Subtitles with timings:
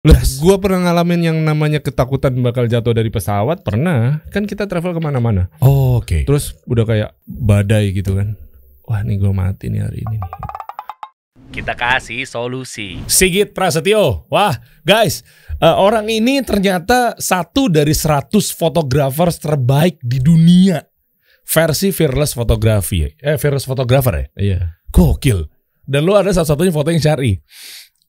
[0.00, 4.24] Loh, gua pernah ngalamin yang namanya ketakutan bakal jatuh dari pesawat pernah.
[4.32, 5.52] Kan kita travel ke mana-mana.
[5.60, 6.24] Oh, Oke.
[6.24, 8.32] Terus udah kayak badai gitu kan.
[8.88, 10.32] Wah nih gua mati nih hari ini nih.
[11.52, 12.96] Kita kasih solusi.
[13.04, 14.24] Sigit Prasetyo.
[14.32, 14.56] Wah,
[14.88, 15.20] guys,
[15.60, 20.80] eh, orang ini ternyata satu dari 100 fotografer terbaik di dunia.
[21.44, 23.04] Versi Fearless Fotografi.
[23.04, 24.26] Eh, Fearless Photographer ya?
[24.38, 24.60] Iya.
[24.94, 25.44] Gokil.
[25.82, 27.42] Dan lu ada satu-satunya foto yang syari.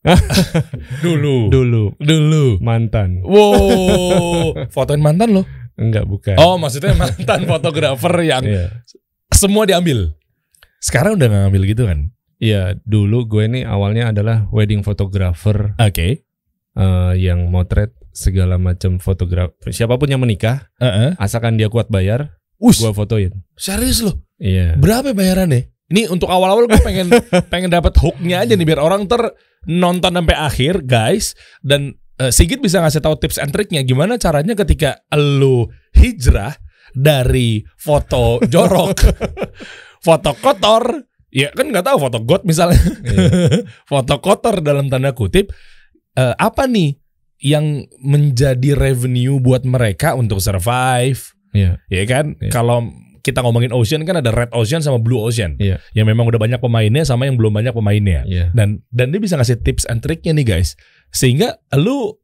[1.05, 1.49] Dulu.
[1.49, 2.45] Dulu Dulu.
[2.59, 3.21] mantan.
[3.21, 4.67] Wow.
[4.69, 5.43] Fotoin mantan lo?
[5.77, 6.35] Enggak bukan.
[6.37, 8.65] Oh, maksudnya mantan fotografer yang Iya.
[9.31, 10.13] semua diambil.
[10.81, 12.09] Sekarang udah gak ngambil gitu kan?
[12.41, 16.25] Iya, dulu gue nih awalnya adalah wedding photographer Oke.
[16.73, 19.69] eh, yang motret segala macam fotografer.
[19.69, 21.13] Siapa pun yang menikah, Heeh.
[21.15, 23.29] asalkan dia kuat bayar, Us, gue fotoin.
[23.53, 24.25] serius lo?
[24.37, 24.73] Iya.
[24.75, 25.69] Berapa bayarannya?
[25.91, 27.11] Ini untuk awal-awal gue pengen
[27.53, 29.19] pengen dapat hooknya aja nih biar orang ter
[29.67, 34.55] nonton sampai akhir guys dan eh, Sigit bisa ngasih tahu tips and triknya gimana caranya
[34.55, 36.55] ketika lu hijrah
[36.91, 38.99] dari foto jorok,
[40.05, 43.27] foto kotor, ya kan nggak tahu foto god misalnya, Iya.
[43.91, 45.51] foto kotor dalam tanda kutip
[46.15, 46.99] eh, apa nih
[47.41, 51.79] yang menjadi revenue buat mereka untuk survive, Iya.
[51.87, 52.35] ya kan?
[52.37, 52.51] Iya.
[52.51, 55.57] Kalau kita ngomongin ocean kan ada red ocean sama blue ocean.
[55.61, 55.77] Iya.
[55.93, 58.25] Yang memang udah banyak pemainnya sama yang belum banyak pemainnya.
[58.25, 58.49] Iya.
[58.51, 60.73] Dan dan dia bisa ngasih tips and triknya nih guys.
[61.13, 62.17] Sehingga lu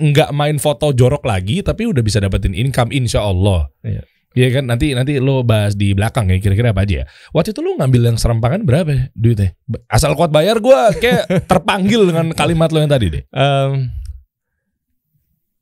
[0.00, 3.66] nggak main foto jorok lagi tapi udah bisa dapetin income insya Allah.
[3.82, 4.04] Iya.
[4.30, 7.04] Iya kan nanti nanti lo bahas di belakang ya kira-kira apa aja ya.
[7.34, 9.58] Waktu itu lu ngambil yang serempangan berapa ya duitnya?
[9.90, 13.22] Asal kuat bayar gua kayak terpanggil dengan kalimat lo yang tadi deh.
[13.34, 13.90] Em,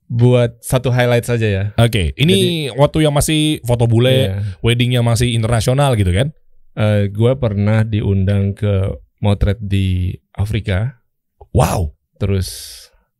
[0.08, 1.64] buat satu highlight saja ya.
[1.76, 4.56] Oke, ini waktu yang masih foto bule, Iya.
[4.64, 6.32] wedding yang masih internasional gitu kan?
[6.74, 11.04] Eh, gue pernah diundang ke motret di Afrika.
[11.52, 11.92] Wow.
[12.16, 12.48] Terus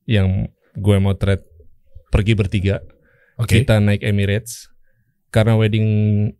[0.08, 1.44] yang gue motret
[2.08, 2.80] pergi bertiga.
[3.36, 3.62] Oke.
[3.62, 4.72] Kita naik Emirates.
[5.28, 5.86] Karena wedding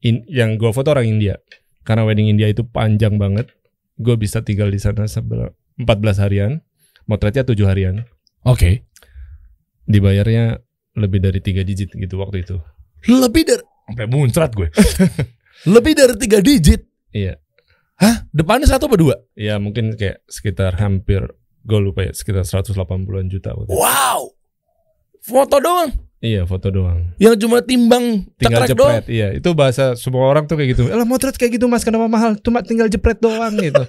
[0.01, 1.37] in- yang gue foto orang India.
[1.85, 3.53] Karena wedding India itu panjang banget.
[4.01, 6.65] Gue bisa tinggal di sana sebel- 14 harian.
[7.05, 8.09] Motretnya 7 harian.
[8.49, 8.88] Oke.
[9.89, 10.61] Dibayarnya
[11.01, 12.57] lebih dari tiga digit gitu waktu itu.
[13.09, 14.69] Lebih dari sampai muncrat gue.
[15.75, 16.87] Lebih dari tiga digit.
[17.11, 17.41] Iya.
[17.99, 18.29] Hah?
[18.31, 19.17] Depannya satu apa dua?
[19.35, 21.25] Ya mungkin kayak sekitar hampir
[21.67, 23.57] gue lupa ya sekitar 180-an juta.
[23.59, 23.75] waktu itu.
[23.75, 24.21] Wow.
[25.25, 25.91] Foto doang.
[26.19, 27.15] Iya foto doang.
[27.17, 28.91] Yang cuma timbang Tinggal cekrek doang.
[28.99, 29.07] jepret.
[29.07, 30.91] Iya itu bahasa semua orang tuh kayak gitu.
[30.91, 32.35] Elah motret kayak gitu mas kenapa mahal?
[32.37, 33.87] Cuma tinggal jepret doang gitu.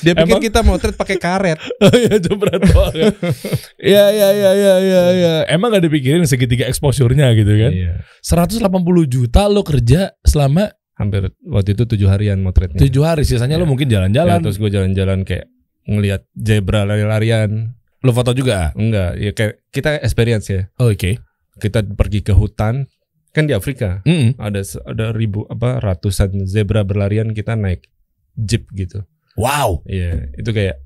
[0.00, 0.42] Dia pikir Emang?
[0.42, 1.58] kita motret pakai karet.
[1.78, 2.90] Oh iya jepret doang.
[2.92, 3.14] ya.
[3.94, 5.34] Iya iya iya iya iya iya.
[5.46, 7.70] Emang gak dipikirin segitiga exposure-nya gitu kan?
[7.70, 8.02] Iya.
[8.20, 8.58] 180
[9.06, 12.74] juta lo kerja selama Hampir waktu itu tujuh harian motretnya.
[12.74, 13.22] 7 hari.
[13.22, 13.70] Sisanya lo Iya.
[13.70, 14.42] mungkin Ya, jalan-jalan.
[14.42, 15.46] terus gue jalan-jalan kayak
[15.86, 17.78] ngelihat zebra lari-larian.
[17.98, 18.70] lo foto juga?
[18.74, 20.66] Enggak, ya kayak kita experience ya.
[20.74, 21.18] Oh, Oke.
[21.58, 22.86] Kita pergi ke hutan
[23.30, 24.00] kan di Afrika.
[24.02, 24.38] Mm-mm.
[24.38, 27.86] Ada se- ada ribu apa ratusan zebra berlarian kita naik
[28.34, 29.02] jeep gitu.
[29.34, 29.82] Wow.
[29.84, 30.82] Iya, itu kayak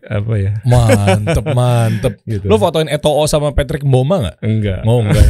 [0.00, 0.52] apa ya?
[0.64, 2.14] Mantep mantep.
[2.24, 2.44] Gitu.
[2.44, 4.36] Lo fotoin Eto'o sama Patrick Mboma gak?
[4.40, 4.80] enggak.
[4.84, 5.24] Oh enggak.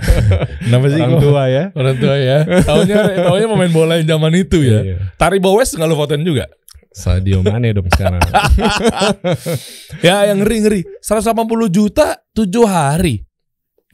[0.64, 1.64] Kenapa sih Orang tua ya.
[1.72, 2.38] Orang tua ya.
[2.62, 4.80] Taunya taunya pemain bola yang zaman itu ya.
[4.84, 4.96] Iya.
[5.16, 6.44] Tari Bowes nggak lo fotoin juga?
[6.92, 8.20] Sadio Mane dong sekarang.
[10.04, 10.80] Ya yang ngeri ngeri.
[11.00, 11.32] 180
[11.68, 13.24] juta 7 hari.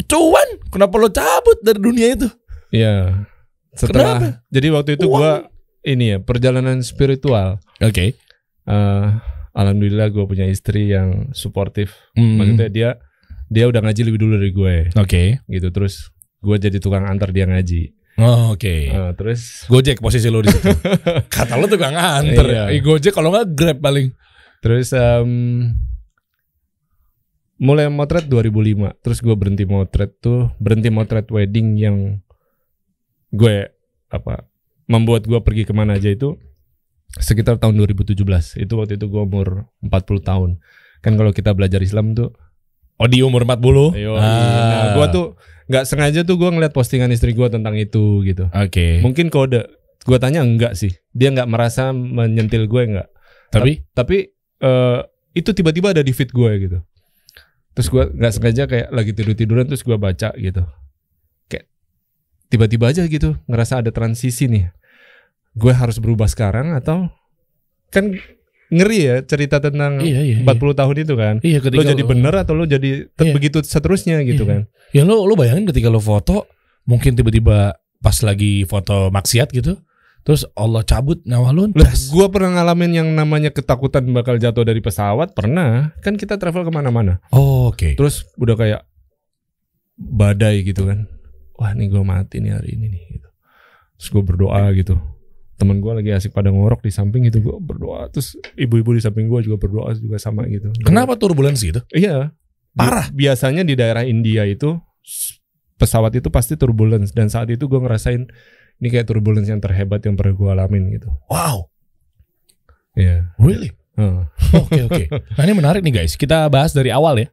[0.07, 2.29] Cuan, kenapa lo cabut dari dunia itu?
[2.71, 3.27] Iya.
[3.75, 4.29] Setelah Kenapa?
[4.49, 5.47] jadi waktu itu gua
[5.83, 7.59] ini ya perjalanan spiritual.
[7.81, 8.15] Oke.
[8.69, 9.07] Eh,
[9.55, 11.97] alhamdulillah gue punya istri yang suportif.
[12.13, 12.37] Hmm.
[12.37, 12.89] Maksudnya dia
[13.49, 15.41] dia udah ngaji lebih dulu dari gue Oke.
[15.45, 15.69] gitu.
[15.73, 17.97] Terus gue jadi tukang antar dia ngaji.
[18.19, 18.91] Oh, Oke.
[18.91, 20.69] Eh, terus Gojek posisi lo di situ.
[21.33, 22.45] Kata lo tukang anter.
[22.45, 22.65] Iya.
[22.75, 24.11] Eh, Gojek kalau nggak Grab paling.
[24.59, 25.71] terus em,
[27.59, 29.03] mulai motret 2005.
[29.03, 31.97] Terus gue berhenti motret tuh berhenti motret wedding yang
[33.29, 33.69] gue
[34.09, 34.49] apa
[34.89, 36.39] membuat gue pergi ke mana aja itu
[37.19, 38.15] sekitar tahun 2017.
[38.57, 39.91] Itu waktu itu gue umur 40
[40.25, 40.51] tahun.
[41.05, 42.33] Kan kalau kita belajar Islam tuh
[42.99, 43.95] Oh di umur 40.
[43.95, 44.27] Ayo, Ah.
[44.27, 45.39] nah, gua tuh
[45.71, 48.51] nggak sengaja tuh gua ngeliat postingan istri gua tentang itu gitu.
[48.51, 48.99] Oke.
[49.07, 49.71] Mungkin kode.
[50.03, 50.91] Gua tanya enggak sih.
[51.15, 53.09] Dia nggak merasa menyentil gue enggak.
[53.55, 54.17] Tapi Tapi
[54.59, 54.99] eh,
[55.31, 56.79] itu tiba-tiba ada di feed gue gitu.
[57.79, 60.67] Terus gua nggak sengaja kayak lagi tidur tiduran terus gua baca gitu.
[61.47, 61.71] Kayak
[62.51, 64.75] tiba-tiba aja gitu ngerasa ada transisi nih.
[65.55, 67.07] Gue harus berubah sekarang atau
[67.95, 68.19] kan
[68.69, 71.35] ngeri ya cerita tentang Iya, iya, 40 tahun itu kan.
[71.41, 73.33] Iya Lo jadi bener atau lo jadi Iya.
[73.33, 74.51] begitu seterusnya gitu Iya.
[74.51, 74.61] kan.
[74.93, 76.51] Ya lo lo bayangin ketika lo foto
[76.85, 79.79] mungkin tiba-tiba pas lagi foto maksiat gitu
[80.27, 81.73] Terus Allah cabut nyawa lu.
[82.13, 85.97] Gua pernah ngalamin yang namanya ketakutan bakal jatuh dari pesawat pernah.
[86.05, 87.23] Kan kita travel ke mana-mana.
[87.33, 87.97] Oh, Oke.
[87.97, 88.83] Terus udah kayak
[89.97, 91.09] badai gitu kan.
[91.59, 93.03] Wah nih gue mati nih hari ini nih.
[93.19, 93.29] Gitu.
[93.99, 94.95] Terus gue berdoa gitu.
[95.59, 98.07] Temen gue lagi asik pada ngorok di samping gitu gue berdoa.
[98.13, 100.71] Terus ibu-ibu di samping gue juga berdoa juga sama gitu.
[100.87, 101.81] Kenapa turbulensi itu?
[101.91, 102.31] Iya.
[102.79, 103.11] Parah.
[103.11, 104.79] Bi- Biasanya di daerah India itu
[105.79, 108.27] pesawat itu pasti turbulence dan saat itu gue ngerasain
[108.79, 111.11] ini kayak turbulence yang terhebat yang pernah gue alamin gitu.
[111.27, 111.67] Wow.
[112.95, 113.31] Iya.
[113.39, 113.71] Really?
[113.99, 114.23] Heeh.
[114.55, 115.03] Oke oke.
[115.11, 116.15] Nah ini menarik nih guys.
[116.15, 117.29] Kita bahas dari awal ya.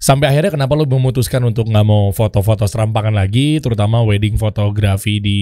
[0.00, 5.40] Sampai akhirnya kenapa lo memutuskan untuk nggak mau foto-foto serampangan lagi, terutama wedding fotografi di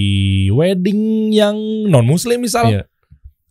[0.50, 1.54] wedding yang
[1.86, 2.82] non Muslim misal, Iya.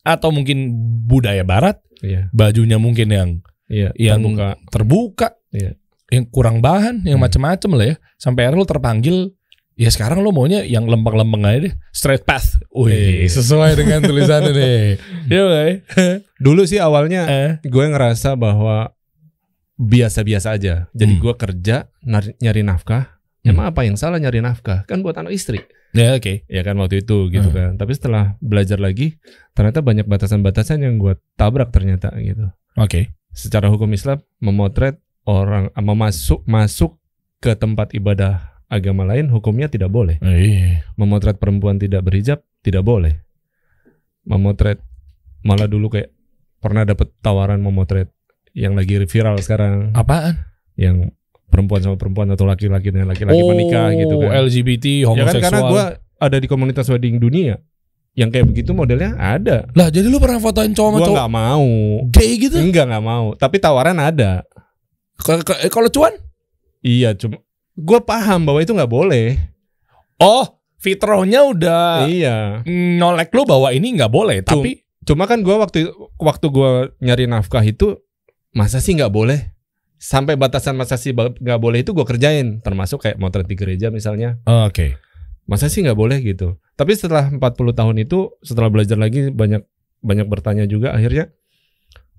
[0.03, 0.75] atau mungkin
[1.07, 2.27] budaya Barat, Iya.
[2.35, 3.29] bajunya mungkin yang
[3.71, 3.95] Iya.
[3.95, 4.49] yang Terbuka.
[4.67, 5.71] terbuka, Iya.
[6.11, 7.31] yang kurang bahan, yang Hmm.
[7.31, 7.95] macem-macem lah ya.
[8.19, 9.17] Sampai akhirnya lo terpanggil.
[9.77, 12.57] Ya sekarang lo maunya yang lempeng-lempeng aja deh, straight path.
[12.73, 14.97] Wih, sesuai dengan tulisannya deh.
[15.29, 15.65] Iya ya?
[16.45, 18.97] Dulu sih awalnya Eh, gue ngerasa bahwa
[19.77, 20.89] biasa-biasa aja.
[20.91, 21.21] Jadi Hmm.
[21.21, 21.75] gue kerja
[22.41, 23.21] nyari, nafkah.
[23.45, 23.53] Hmm.
[23.53, 24.83] Emang apa yang salah nyari nafkah?
[24.89, 25.61] Kan buat anak istri.
[25.93, 26.43] Ya oke.
[26.49, 27.55] Ya kan waktu itu gitu Hmm.
[27.55, 27.71] kan.
[27.77, 29.21] Tapi setelah belajar lagi,
[29.53, 32.49] ternyata banyak batasan-batasan yang gue tabrak ternyata gitu.
[32.75, 33.13] Oke.
[33.29, 34.97] Secara hukum Islam memotret
[35.29, 36.97] orang ah, memasuk masuk
[37.37, 40.19] ke tempat ibadah agama lain hukumnya tidak boleh.
[40.19, 40.83] Iya.
[40.93, 43.15] Memotret perempuan tidak berhijab tidak boleh.
[44.23, 44.83] Memotret
[45.41, 46.11] malah dulu kayak
[46.59, 48.11] pernah dapet tawaran memotret
[48.51, 50.35] yang lagi viral sekarang Apaan?
[50.75, 51.13] yang
[51.47, 54.35] perempuan sama perempuan atau laki-laki dengan laki-laki menikah gitu kan.
[54.43, 55.41] LGBT, Ya kan homoseksual.
[55.41, 55.83] karena gue
[56.17, 57.55] ada di komunitas wedding dunia
[58.17, 59.69] yang kayak begitu modelnya ada.
[59.71, 61.67] Lah jadi lu pernah fotoin cowok sama cowok nggak mau.
[62.11, 62.57] gay gitu?
[62.57, 63.25] Enggak nggak mau.
[63.37, 64.43] Tapi tawaran ada.
[65.63, 66.13] Eh, Kalau cuan?
[66.81, 67.39] Iya cuma
[67.77, 69.37] gue paham bahwa itu nggak boleh.
[70.17, 72.65] Oh, fitrohnya udah iya.
[72.97, 75.87] nolek lu bahwa ini nggak boleh, Cum- tapi Cuma kan gue waktu
[76.19, 77.95] waktu gue nyari nafkah itu
[78.51, 79.55] masa sih nggak boleh.
[79.97, 82.59] Sampai batasan masa sih nggak boleh itu gue kerjain.
[82.59, 84.35] Termasuk kayak motret di gereja misalnya.
[84.43, 84.99] Oh, oke.
[85.47, 86.59] Masa sih nggak boleh gitu.
[86.75, 87.39] Tapi setelah 40
[87.71, 89.63] tahun itu setelah belajar lagi banyak
[90.03, 91.31] banyak bertanya juga akhirnya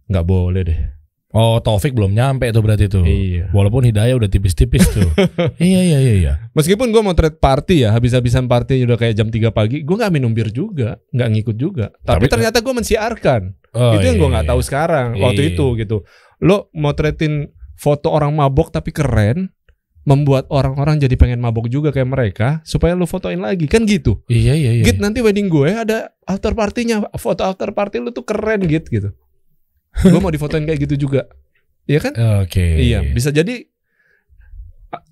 [0.08, 0.80] nggak boleh deh.
[1.28, 3.04] Oh, Taufik belum nyampe tuh berarti tuh.
[3.04, 3.52] Iya.
[3.52, 5.12] Walaupun hidayah udah tipis-tipis tuh.
[5.60, 6.32] iya iya iya iya.
[6.56, 10.08] Meskipun gue mau trade party ya, habis-habisan party udah kayak jam 3 pagi, gue nggak
[10.08, 11.92] minum bir juga, nggak ngikut juga.
[12.00, 13.42] Tapi, Tapi- ternyata gue mensiarkan.
[13.76, 14.52] Oh, itu yang iya, gue nggak iya.
[14.56, 15.08] tahu sekarang.
[15.20, 15.24] Iya.
[15.28, 15.96] Waktu itu gitu.
[16.40, 19.52] Lo mau tretin foto orang mabok tapi keren,
[20.08, 24.24] membuat orang-orang jadi pengen mabok juga kayak mereka, supaya lo fotoin lagi kan gitu.
[24.32, 24.84] Iya iya iya.
[24.88, 29.12] Git nanti wedding gue ada after partinya, foto after party lu tuh keren git gitu.
[29.94, 31.26] Gue mau difotoin kayak gitu juga.
[31.88, 32.12] Iya kan?
[32.44, 32.62] Oke.
[32.84, 33.64] Iya, bisa jadi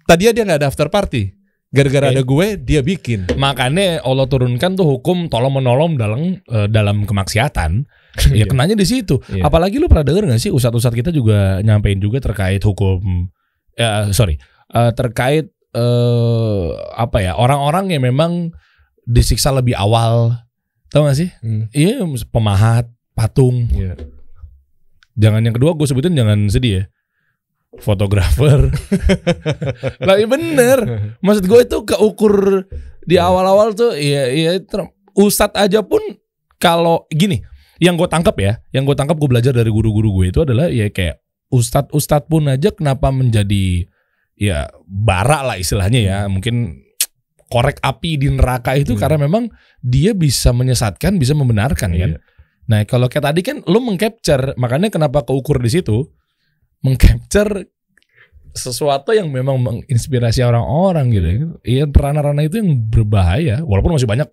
[0.07, 1.33] tadi dia nggak ada after party.
[1.67, 2.15] Gara-gara Oke.
[2.15, 3.27] ada gue, dia bikin.
[3.37, 7.85] Makanya Allah turunkan tuh hukum tolong menolong dalam eh, dalam kemaksiatan.
[8.33, 8.45] ya Iya.
[8.49, 9.21] kenanya di situ.
[9.29, 9.45] Iya.
[9.45, 13.29] Apalagi lu pernah denger gak sih ustadz-ustadz kita juga nyampein juga terkait hukum
[13.77, 14.41] ya sorry
[14.73, 18.55] eh, terkait eh apa ya orang-orang yang memang
[19.05, 20.39] disiksa lebih awal.
[20.89, 21.29] Tahu gak sih?
[21.45, 22.01] Hmm, Iya
[22.31, 23.69] pemahat, patung.
[23.75, 23.93] iya.
[25.17, 26.85] Jangan yang kedua gue sebutin jangan sedih ya.
[27.77, 28.73] Fotografer.
[30.07, 30.79] lah iya bener.
[31.21, 32.65] Maksud gue itu keukur
[33.05, 34.57] di awal-awal tuh ya ya
[35.17, 36.01] ustadz aja pun
[36.57, 37.45] kalau gini,
[37.77, 40.89] yang gue tangkap ya, yang gue tangkap gue belajar dari guru-guru gue itu adalah ya
[40.89, 41.21] kayak
[41.53, 43.85] ustadz ustadz pun aja kenapa menjadi
[44.37, 46.81] ya bara lah istilahnya ya, mungkin
[47.47, 49.01] korek api di neraka itu Hmm.
[49.01, 49.53] karena memang
[49.85, 52.11] dia bisa menyesatkan, bisa membenarkan kan.
[52.17, 52.21] Iya.
[52.67, 56.07] Nah kalau kayak tadi kan lu mengcapture, makanya kenapa keukur di situ
[56.83, 57.67] mengcapture
[58.57, 61.27] sesuatu yang memang menginspirasi orang-orang gitu.
[61.63, 64.27] Iya ranah-ranah itu yang berbahaya, walaupun masih banyak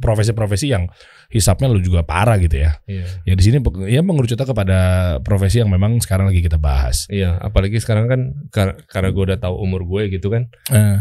[0.00, 0.88] profesi-profesi yang
[1.32, 2.80] hisapnya lu juga parah gitu ya.
[2.88, 3.04] Iya.
[3.24, 4.78] Ya di sini ya mengerucutnya kepada
[5.24, 7.06] profesi yang memang sekarang lagi kita bahas.
[7.08, 8.20] Iya, apalagi sekarang kan
[8.52, 10.98] kar- karena gue udah tahu umur gue gitu kan, Eh,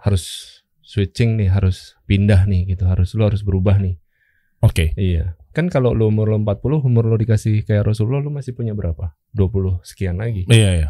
[0.00, 0.24] harus
[0.84, 3.96] switching nih, harus pindah nih gitu, harus lo harus berubah nih.
[4.60, 4.92] Oke.
[4.96, 5.39] Iya.
[5.50, 9.18] Kan kalau lo umur lo 40, umur lo dikasih kayak Rasulullah lo masih punya berapa?
[9.34, 10.46] 20 sekian lagi.
[10.46, 10.88] Iya iya.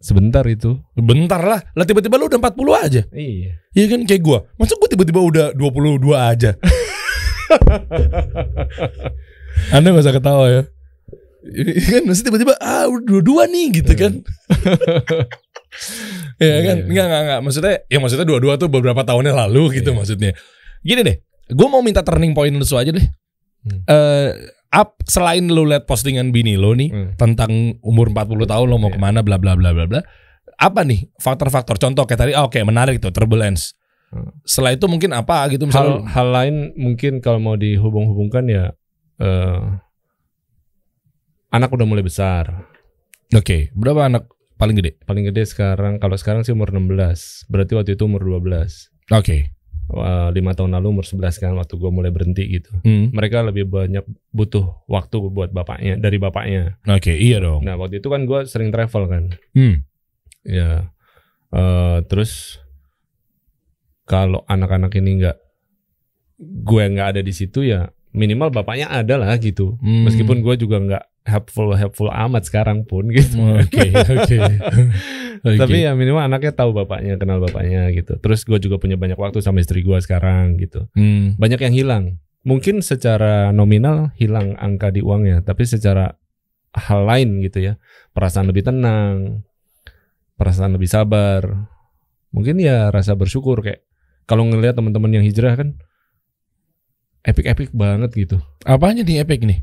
[0.00, 0.80] Sebentar itu.
[0.96, 3.02] Bentar lah, lah tiba-tiba lu udah 40 aja.
[3.12, 3.52] Iya.
[3.76, 4.38] Iya kan kayak gua.
[4.56, 6.50] Masa gua tiba-tiba udah 22 aja.
[9.74, 10.62] Anda gak usah ketawa ya.
[11.44, 14.12] Iya kan maksudnya tiba-tiba ah udah dua-dua nih gitu kan.
[16.38, 16.76] Iya kan?
[16.86, 16.86] Iya.
[16.86, 17.40] Enggak enggak enggak.
[17.42, 19.98] Maksudnya ya maksudnya dua-dua tuh beberapa tahunnya lalu gitu Iya.
[19.98, 20.30] maksudnya.
[20.86, 21.16] Gini deh.
[21.50, 23.06] Gue mau minta turning point lu aja deh.
[23.64, 23.80] Hmm.
[23.86, 24.30] Eh
[24.70, 27.10] up selain lu lihat postingan bini lo nih Hmm.
[27.14, 28.96] tentang umur 40 tahun lo mau Iya.
[28.96, 30.00] ke mana bla bla bla bla bla.
[30.54, 33.72] Apa nih faktor-faktor contoh kayak tadi ah, oke menarik tuh turbulence.
[34.42, 38.70] Setelah itu mungkin apa gitu hal misalnya hal lain mungkin kalau mau dihubung-hubungkan ya
[39.18, 39.62] eh,
[41.50, 42.66] anak udah mulai besar
[43.30, 45.02] Oke, berapa anak paling gede?
[45.02, 49.36] paling gede sekarang kalau sekarang sih umur 16 berarti waktu itu umur 12 Oke.
[49.36, 49.53] Wah,
[50.30, 53.10] lima tahun lalu umur 11 kan waktu gue mulai berhenti gitu Hmm.
[53.10, 57.62] mereka lebih banyak butuh waktu buat bapaknya dari bapaknya Oke, iya dong.
[57.62, 59.84] nah waktu itu kan gue sering travel kan Hmm.
[60.42, 60.88] ya
[61.50, 62.58] eh, terus
[64.04, 65.36] kalau anak-anak ini nggak
[66.62, 70.04] gue nggak ada di situ ya minimal bapaknya ada lah gitu Hmm.
[70.04, 74.38] meskipun gue juga nggak helpful helpful amat sekarang pun gitu Oke, oke.
[75.44, 75.60] Oke.
[75.60, 79.40] tapi ya minimal anaknya tahu bapaknya kenal bapaknya gitu terus gue juga punya banyak waktu
[79.40, 81.36] sama istri gue sekarang gitu Hmm.
[81.36, 82.04] banyak yang hilang
[82.44, 86.16] mungkin secara nominal hilang angka di uangnya tapi secara
[86.72, 87.76] hal lain gitu ya
[88.12, 89.44] perasaan lebih tenang
[90.34, 91.44] perasaan lebih sabar
[92.32, 93.84] mungkin ya rasa bersyukur kayak
[94.24, 95.76] kalau ngelihat teman-teman yang hijrah kan
[97.24, 99.60] epic-epic banget gitu Apanya nih epic nih?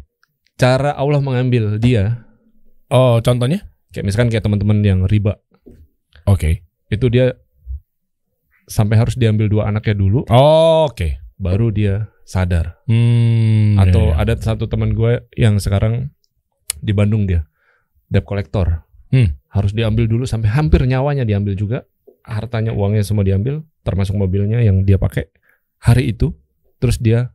[0.62, 2.22] Cara Allah mengambil dia
[2.88, 3.66] Oh, contohnya?
[3.90, 5.42] kayak misalkan kayak teman-teman yang riba
[6.24, 6.62] Oke.
[6.88, 7.34] itu dia
[8.68, 11.18] sampai harus diambil dua anaknya dulu Oh, oke.
[11.36, 13.76] baru dia sadar Hmm.
[13.76, 14.22] atau iya, iya.
[14.22, 16.14] ada satu teman gue yang sekarang
[16.78, 17.44] di Bandung dia
[18.08, 19.36] debt collector Hmm.
[19.50, 21.84] harus diambil dulu sampai hampir nyawanya diambil juga
[22.24, 25.28] hartanya uangnya semua diambil termasuk mobilnya yang dia pakai
[25.80, 26.32] hari itu
[26.78, 27.34] terus dia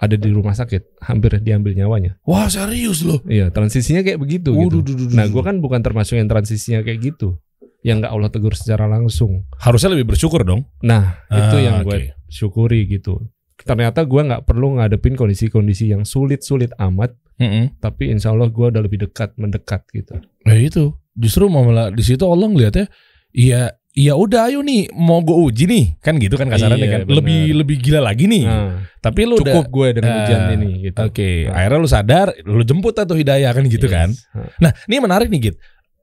[0.00, 3.20] ada di rumah sakit hampir diambil nyawanya Wah, serius loh.
[3.28, 5.16] iya transisinya kayak begitu gitu Waduh, duh, duh, duh.
[5.16, 7.36] nah gue kan bukan termasuk yang transisinya kayak gitu
[7.80, 10.64] yang nggak Allah tegur secara langsung harusnya lebih bersyukur dong.
[10.80, 11.88] nah itu Ah, yang oke.
[11.88, 13.20] gue syukuri gitu
[13.56, 17.76] ternyata gue nggak perlu ngadepin kondisi-kondisi yang sulit-sulit amat Heeh.
[17.76, 20.96] tapi insya Allah gue udah lebih dekat mendekat gitu Nah, itu.
[21.12, 22.88] Justru malah di situ Allah ngeliatnya
[23.30, 25.84] iya iya udah ayo nih mau gue uji nih.
[25.98, 27.00] Kan gitu kan kasarannya Iya, kan.
[27.04, 27.16] benar.
[27.18, 28.44] lebih lebih gila lagi nih.
[28.44, 30.98] Nah, tapi lu cukup gue dengan Ah, ujian ini gitu.
[31.00, 31.30] oke.
[31.44, 31.54] Nah.
[31.54, 33.92] akhirnya lu sadar lu jemput atau hidayah kan gitu Yes.
[33.92, 34.08] kan.
[34.30, 35.56] Ah, nah ini menarik nih Git.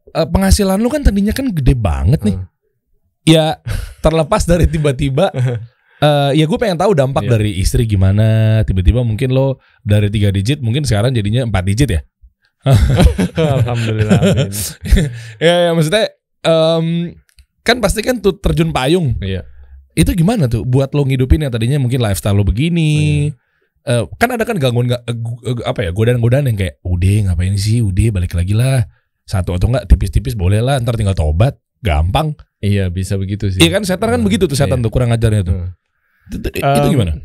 [0.09, 2.35] Eh, penghasilan lu kan tadinya kan gede banget nih.
[2.35, 2.47] Ah.
[3.23, 3.45] ya
[3.99, 5.27] terlepas dari tiba-tiba
[5.99, 7.31] eh ya gue pengen tahu dampak Iya.
[7.33, 8.61] dari istri gimana.
[8.63, 12.01] Tiba-tiba mungkin lo dari tiga digit mungkin sekarang jadinya empat digit ya?
[13.57, 14.19] Alhamdulillah
[15.39, 16.09] ya, ya maksudnya
[16.41, 17.15] em,
[17.67, 19.43] kan pasti kan tuh terjun payung Iya.
[19.93, 23.27] itu gimana tuh buat lo ngidupin yang tadinya mungkin lifestyle lo begini
[23.83, 24.99] Eh, kan ada kan gangguan eh,
[25.63, 28.83] apa ya godaan-godaan yang kayak udah ngapain sih udah balik lagi lah
[29.23, 33.63] satu atau enggak tipis-tipis boleh lah ntar tinggal tobat gampang Iya bisa begitu sih.
[33.63, 34.83] iya kan setan kan Hmm, begitu tuh setan iya.
[34.83, 35.71] tuh kurang ajarnya tuh Hmm.
[36.27, 37.15] itu, itu- gimana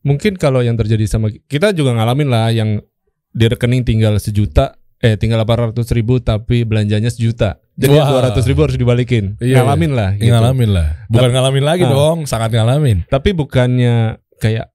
[0.00, 2.80] Mungkin kalau yang terjadi sama kita juga ngalamin lah yang
[3.28, 7.62] di rekening tinggal sejuta, eh tinggal 800 ribu tapi belanjanya sejuta.
[7.78, 8.34] Jadi Wah.
[8.34, 9.38] 200 ribu harus dibalikin.
[9.38, 10.10] Iya, ngalamin lah.
[10.18, 10.34] gitu.
[10.34, 11.90] ngalamin lah bukan ngalamin lagi Ah.
[11.90, 14.74] dong sangat ngalamin Tapi bukannya kayak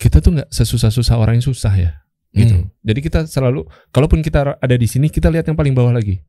[0.00, 1.90] kita tuh nggak sesusah-susah orang yang susah ya.
[2.30, 2.54] Gitu.
[2.54, 2.70] Hmm.
[2.80, 6.20] Jadi kita selalu, kalaupun kita ada di sini, kita lihat yang paling bawah lagi.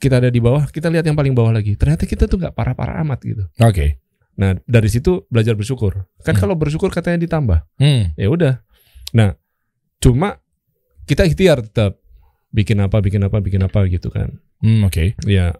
[0.00, 1.76] Kita ada di bawah, kita lihat yang paling bawah lagi.
[1.76, 3.44] Ternyata kita tuh nggak parah-parah amat gitu.
[3.56, 3.86] oke
[4.34, 6.08] Nah dari situ belajar bersyukur.
[6.24, 6.40] Kan Hmm.
[6.40, 7.60] kalau bersyukur katanya ditambah.
[7.76, 8.10] Hmm.
[8.16, 8.54] ya udah
[9.12, 9.34] nah
[9.98, 10.38] cuma
[11.04, 11.98] kita ikhtiar tetap
[12.50, 14.38] bikin apa bikin apa bikin apa gitu kan.
[14.60, 15.14] Hmm, oke.
[15.26, 15.54] Ya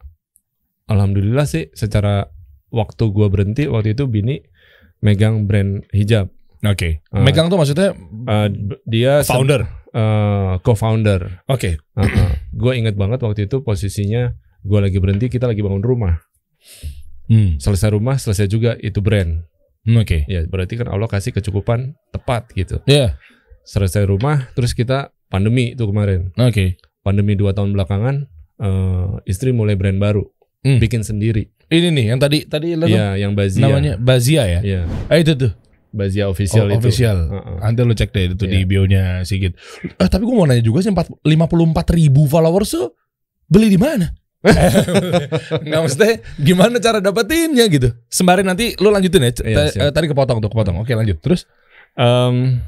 [0.91, 2.29] alhamdulillah sih secara
[2.71, 4.43] waktu gua berhenti waktu itu bini
[5.01, 6.29] megang brand hijab.
[6.61, 7.01] Oke.
[7.09, 7.25] Ah.
[7.25, 9.65] megang tuh maksudnya b- dia founder?
[9.91, 11.43] Eh, co-founder.
[11.49, 11.81] Oke.
[12.55, 16.21] Gue inget banget waktu itu posisinya gua lagi berhenti kita lagi bangun rumah.
[17.31, 19.41] Hmm, selesai rumah selesai juga itu brand.
[19.89, 20.29] Hmm, oke.
[20.29, 22.83] Ya berarti kan Allah kasih kecukupan tepat gitu.
[22.85, 23.17] Ya
[23.65, 28.27] selesai rumah terus kita pandemi itu kemarin oke pandemi dua tahun belakangan
[28.59, 30.27] eh, istri mulai brand baru
[30.61, 30.77] Hmm.
[30.77, 34.81] bikin sendiri ini nih yang tadi tadi lo Iya yang Bazia namanya Bazia ya Iya
[35.09, 35.57] ah itu tuh
[35.89, 37.17] Bazia official Oh, itu official.
[37.27, 37.57] Heeh.
[37.65, 38.69] Nanti lo cek deh itu di Iya.
[38.69, 39.57] bio-nya Sigit.
[39.83, 41.27] Eh, tapi gue mau nanya juga sih 4, 54
[41.91, 42.93] ribu followers tuh
[43.49, 44.13] beli di mana?
[45.65, 47.89] Nggak maksudnya gimana cara dapetinnya gitu.
[48.07, 49.33] Sembari nanti lo lanjutin ya.
[49.33, 50.79] C- Iya, tadi kepotong tuh, kepotong.
[50.79, 51.19] Oke lanjut.
[51.19, 51.49] Terus?
[51.93, 52.61] Em,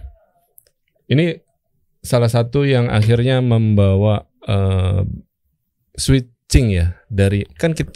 [1.07, 1.37] ini
[2.03, 5.03] salah satu yang akhirnya membawa eh,
[5.95, 7.93] switching ya dari kan kita,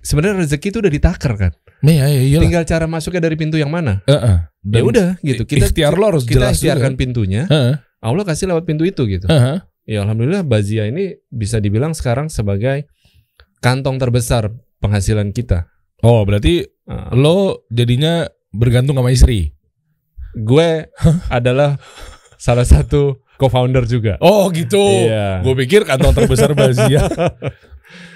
[0.00, 2.42] sebenarnya rezeki itu udah ditakar kan Nih ya, ya iyalah.
[2.42, 4.36] tinggal cara masuknya dari pintu yang mana Heeh.
[4.66, 7.52] ya udah gitu kita ikhtiar lo harus kita jelas ikhtiarkan dulu pintunya kan?
[7.52, 7.74] Heeh.
[8.00, 9.60] Allah kasih lewat pintu itu gitu Heeh.
[9.84, 12.88] ya alhamdulillah Bazia ini bisa dibilang sekarang sebagai
[13.58, 15.68] kantong terbesar penghasilan kita
[16.00, 19.50] Oh berarti Eh, lo jadinya bergantung sama istri.
[20.32, 20.86] gue
[21.28, 21.74] adalah
[22.38, 24.16] salah satu co-founder juga.
[24.20, 24.80] Oh gitu.
[24.80, 25.40] Iya.
[25.44, 27.06] Gue pikir kantong terbesar Bazia.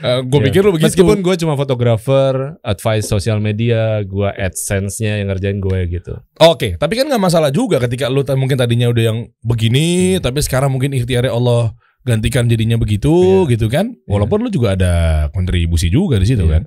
[0.00, 0.46] gue Iya.
[0.50, 0.88] pikir lu begitu.
[0.90, 6.14] Meskipun gue cuma fotografer, advice sosial media, gue AdSense-nya yang ngerjain gue gitu.
[6.40, 10.24] Oke, tapi kan nggak masalah juga ketika lu mungkin tadinya udah yang begini, Hmm.
[10.24, 13.52] tapi sekarang mungkin ikhtiarnya Allah gantikan jadinya begitu, Iya.
[13.56, 13.92] gitu kan?
[14.08, 14.92] Walaupun lu juga ada
[15.36, 16.52] kontribusi juga di situ Iya.
[16.58, 16.62] kan.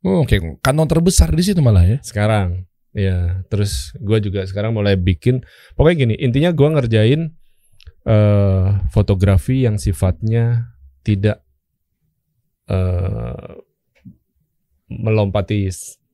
[0.00, 1.98] Oh, Oke, kantong terbesar di situ malah ya.
[2.00, 3.44] Sekarang, ya.
[3.52, 5.44] Terus gue juga sekarang mulai bikin.
[5.76, 7.20] Pokoknya gini, intinya gue ngerjain
[8.06, 10.72] eh fotografi yang sifatnya
[11.04, 11.44] tidak
[12.70, 13.60] eh
[14.90, 15.70] melompati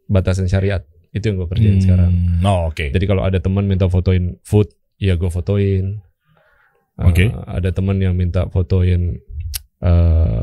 [0.06, 0.84] batasan syariat.
[1.10, 2.12] Itu yang gue kerjain sekarang.
[2.12, 2.92] Hmm, Oh, oke.
[2.92, 4.68] Jadi kalau ada teman minta fotoin food,
[5.00, 6.04] ya gue fotoin.
[6.96, 7.28] Uh, Oke.
[7.28, 9.20] ada teman yang minta fotoin
[9.84, 10.42] eh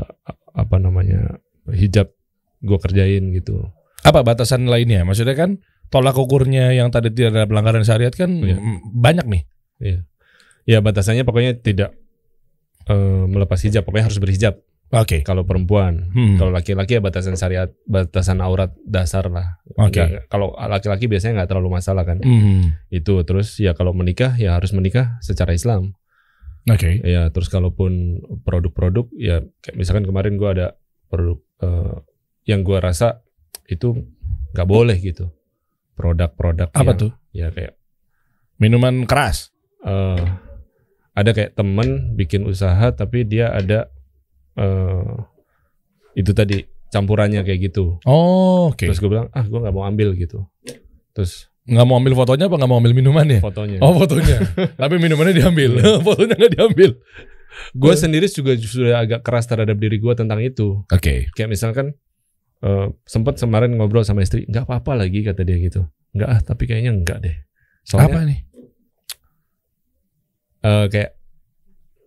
[0.54, 2.10] apa namanya hijab,
[2.62, 3.70] gue kerjain gitu.
[4.06, 5.02] Apa batasan lainnya?
[5.02, 5.58] Maksudnya kan
[5.90, 9.42] tolak ukurnya yang tadi tidak ada pelanggaran syariat kan mm, banyak nih.
[10.64, 11.92] Ya batasannya pokoknya tidak
[12.84, 14.54] eh, melepas hijab, pokoknya harus berhijab.
[14.92, 15.24] Oke.
[15.24, 16.36] Kalau perempuan, Hmm.
[16.36, 19.58] kalau laki-laki ya batasan syariat, batasan aurat dasar lah.
[19.74, 19.98] Oke.
[19.98, 22.20] Nggak- Kalau laki-laki biasanya nggak terlalu masalah kan.
[22.20, 22.76] Hmm.
[22.88, 25.96] Itu terus ya kalau menikah ya harus menikah secara Islam.
[26.64, 27.00] Oke.
[27.00, 30.66] Ya terus kalaupun produk-produk ya kayak misalkan kemarin gua ada
[31.08, 31.96] produk eh,
[32.44, 33.24] yang gua rasa
[33.66, 33.96] itu
[34.52, 35.32] nggak boleh gitu.
[35.92, 37.12] Produk-produk Apa yang- tuh?
[37.32, 37.80] Ya kayak
[38.54, 39.50] Minuman keras.
[39.82, 40.16] eh,
[41.14, 43.88] ada kayak temen bikin usaha tapi dia ada
[44.58, 45.14] eh
[46.14, 47.98] itu tadi campurannya kayak gitu.
[48.06, 48.86] Oh, oke.
[48.86, 50.46] Terus gue bilang ah gue nggak mau ambil gitu.
[51.14, 53.40] Terus Nggak mau ambil fotonya apa nggak mau ambil minumannya?
[53.40, 53.80] fotonya.
[53.80, 54.36] Oh fotonya.
[54.80, 55.80] Tapi minumannya diambil.
[56.06, 56.90] fotonya nggak diambil.
[57.72, 60.84] Gue sendiri juga sudah agak keras terhadap diri gue tentang itu.
[60.92, 61.32] Oke.
[61.32, 61.96] Kayak misalkan
[62.60, 65.88] eh sempat kemarin ngobrol sama istri, nggak apa-apa lagi kata dia gitu.
[66.12, 67.32] Nggak ah tapi kayaknya enggak deh.
[67.32, 68.38] Apa Soalnya nih?
[70.64, 71.10] Eh, kayak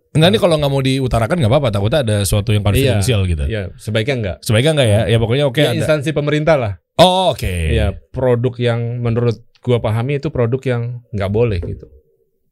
[0.08, 1.68] Enggak nih kalau nggak mau diutarakan nggak apa-apa.
[1.68, 3.44] Takutnya ada sesuatu yang konfidensial gitu.
[3.44, 4.36] ya sebaiknya enggak.
[4.40, 5.00] Sebaiknya enggak ya?
[5.14, 5.78] Ya pokoknya oke ya ada.
[5.78, 6.72] instansi pemerintah lah.
[6.98, 7.52] Oh oke.
[7.70, 11.86] Ya produk yang menurut gua pahami itu produk yang nggak boleh gitu.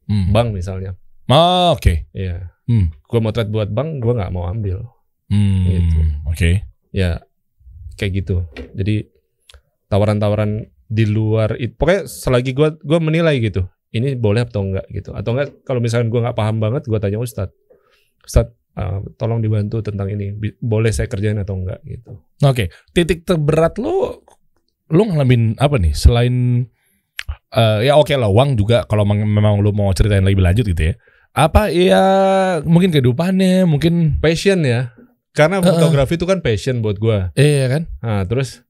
[0.06, 0.30] Hmm.
[0.30, 0.94] Bank misalnya.
[1.26, 2.06] Oh, oke.
[2.14, 2.54] Iya.
[2.70, 2.94] Hmm.
[3.10, 4.86] Gua mau trade buat bank, gua nggak mau ambil.
[5.26, 5.66] Hmm.
[5.66, 6.00] Gitu.
[6.30, 6.50] Oke.
[6.94, 7.25] Ya
[7.98, 8.46] kayak gitu.
[8.76, 9.10] Jadi
[9.90, 13.66] tawaran-tawaran di luar itu pokoknya selagi gua gua menilai gitu.
[13.97, 15.17] Ini boleh atau enggak gitu.
[15.17, 17.56] Atau enggak kalau misalkan gua nggak paham banget gua tanya Ustadz.
[18.23, 20.37] Ustadz eh, tolong dibantu tentang ini.
[20.61, 22.21] Boleh saya kerjain atau enggak gitu.
[22.45, 22.69] Oke.
[22.93, 24.21] Titik terberat lu
[24.87, 26.63] lu ngalamin apa nih selain
[27.50, 30.95] eh, ya oke lah uang juga kalau memang lu mau ceritain lebih lanjut gitu ya.
[31.37, 32.04] Apa ya
[32.65, 34.97] mungkin kehidupannya, mungkin Passion ya.
[35.37, 37.28] Karena fotografi itu kan passion buat gua.
[37.37, 37.82] iya kan?
[38.00, 38.65] Nah, terus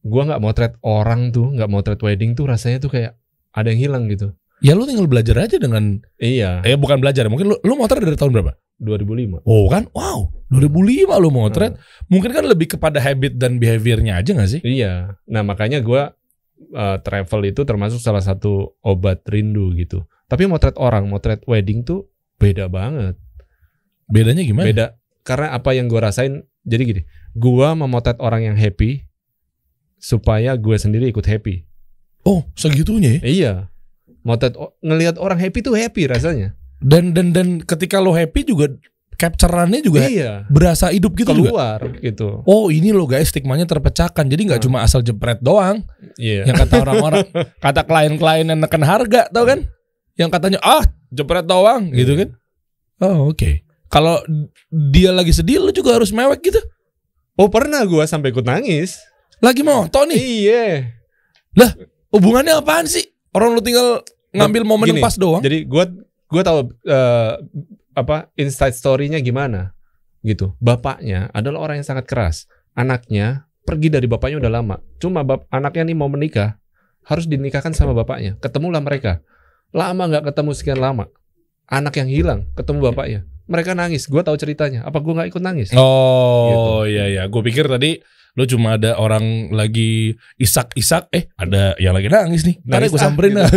[0.00, 3.20] gua nggak mau trade orang tuh, nggak mau trade wedding tuh rasanya tuh kayak
[3.52, 4.32] ada yang hilang gitu.
[4.64, 8.16] Ya lu tinggal belajar aja dengan Iya, eh bukan belajar, mungkin lu lu motret dari
[8.16, 8.56] tahun berapa?
[8.76, 9.44] 2005.
[9.48, 9.88] Oh kan?
[9.92, 11.76] Wow, 2005 lu motret.
[12.12, 14.60] Mungkin kan lebih kepada habit dan behaviornya aja gak sih?
[14.60, 15.16] Iya.
[15.24, 16.12] Nah, makanya gua
[16.76, 20.04] uh, travel itu termasuk salah satu obat rindu gitu.
[20.28, 23.16] Tapi trade orang, trade wedding tuh beda banget.
[24.08, 24.66] Bedanya gimana?
[24.68, 24.86] Beda
[25.24, 26.44] karena apa yang gua rasain.
[26.66, 29.06] Jadi gini, gua memotret orang yang happy
[29.96, 31.64] supaya gue sendiri ikut happy.
[32.26, 33.20] Oh, segitunya ya.
[33.22, 33.52] Iya.
[34.58, 36.52] O- ngelihat orang happy tuh happy rasanya.
[36.76, 38.68] Dan dan dan ketika lo happy juga
[39.16, 40.44] capture-annya juga iya.
[40.52, 41.48] berasa hidup gitu juga.
[41.48, 42.44] Keluar gitu.
[42.44, 44.68] Oh ini loh guys stigmanya terpecahkan Jadi nggak Hmm.
[44.68, 45.80] cuma asal jepret doang
[46.20, 46.44] Iya.
[46.44, 47.24] Yang kata orang-orang
[47.64, 49.64] Kata klien-klien yang neken harga Tau kan
[50.20, 52.20] Yang katanya ah jepret doang gitu Iya.
[52.20, 52.28] kan
[53.00, 54.20] Oh oke Kalau
[54.68, 56.60] dia lagi sedih Lu juga harus mewek gitu
[57.40, 59.00] Oh pernah gua sampai ikut nangis.
[59.40, 60.64] Lagi moto nih Iya.
[62.12, 64.04] Hubungannya apaan sih Orang lu tinggal
[64.36, 65.88] ngambil momen yang Gini, pas doang Jadi gua
[66.28, 67.32] gua tahu eh,
[67.96, 69.72] apa insight story-nya gimana
[70.26, 70.52] gitu.
[70.58, 72.50] Bapaknya adalah orang yang sangat keras.
[72.74, 74.76] Anaknya pergi dari bapaknya udah lama.
[74.98, 76.58] Cuma bap anaknya nih mau menikah,
[77.06, 78.34] harus dinikahkan sama bapaknya.
[78.42, 79.22] Ketemulah mereka.
[79.70, 81.06] Lama nggak ketemu sekian lama.
[81.66, 83.20] Anak yang hilang ketemu bapaknya.
[83.46, 84.10] Mereka nangis.
[84.10, 84.82] Gua tahu ceritanya.
[84.82, 85.70] Apa gua nggak ikut nangis?
[85.78, 88.02] Oh iya iya Gue pikir tadi
[88.36, 93.00] Lu cuma ada orang lagi isak-isak Eh ada yang lagi nangis nih Ntar Nangis gue
[93.00, 93.40] ah, samperin gitu.
[93.40, 93.50] lah.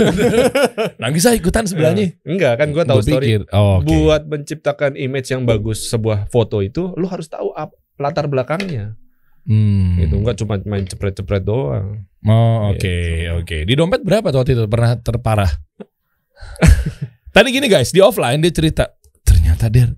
[1.03, 3.25] Nangis ah ikutan sebelahnya Enggak kan gua tahu Gua story.
[3.27, 3.85] pikir, oh, oke.
[3.85, 8.95] Buat menciptakan image yang bagus sebuah foto itu, lu harus tahu ap- latar belakangnya.
[9.43, 9.97] Hmm.
[9.97, 12.07] Itu enggak cuma main cepret-cepret doang.
[12.21, 13.35] Oh oke Gitu.
[13.35, 13.57] oke.
[13.63, 15.51] Di dompet berapa tuh waktu itu pernah terparah?
[17.29, 18.87] Tadi gini guys di offline dia cerita
[19.21, 19.91] ternyata dia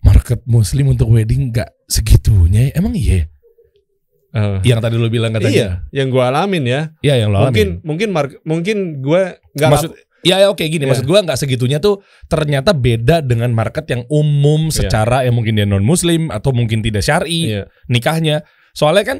[0.00, 2.68] market muslim untuk wedding nggak segitunya.
[2.68, 2.76] ya.
[2.76, 3.24] Emang iya?
[4.34, 5.54] Eh, Yang tadi lu bilang katanya.
[5.54, 6.80] iya, yang gua alamin ya.
[7.00, 7.86] Iya yang mungkin alamin.
[7.86, 9.92] mungkin mark- mungkin gua nggak Maksud
[10.24, 10.90] Ya, ya oke gini Iya.
[10.90, 14.74] maksud gua nggak segitunya tuh ternyata beda dengan market yang umum Iya.
[14.82, 17.68] secara yang mungkin dia non muslim atau mungkin tidak syari Iya.
[17.86, 18.42] nikahnya.
[18.72, 19.18] Soalnya kan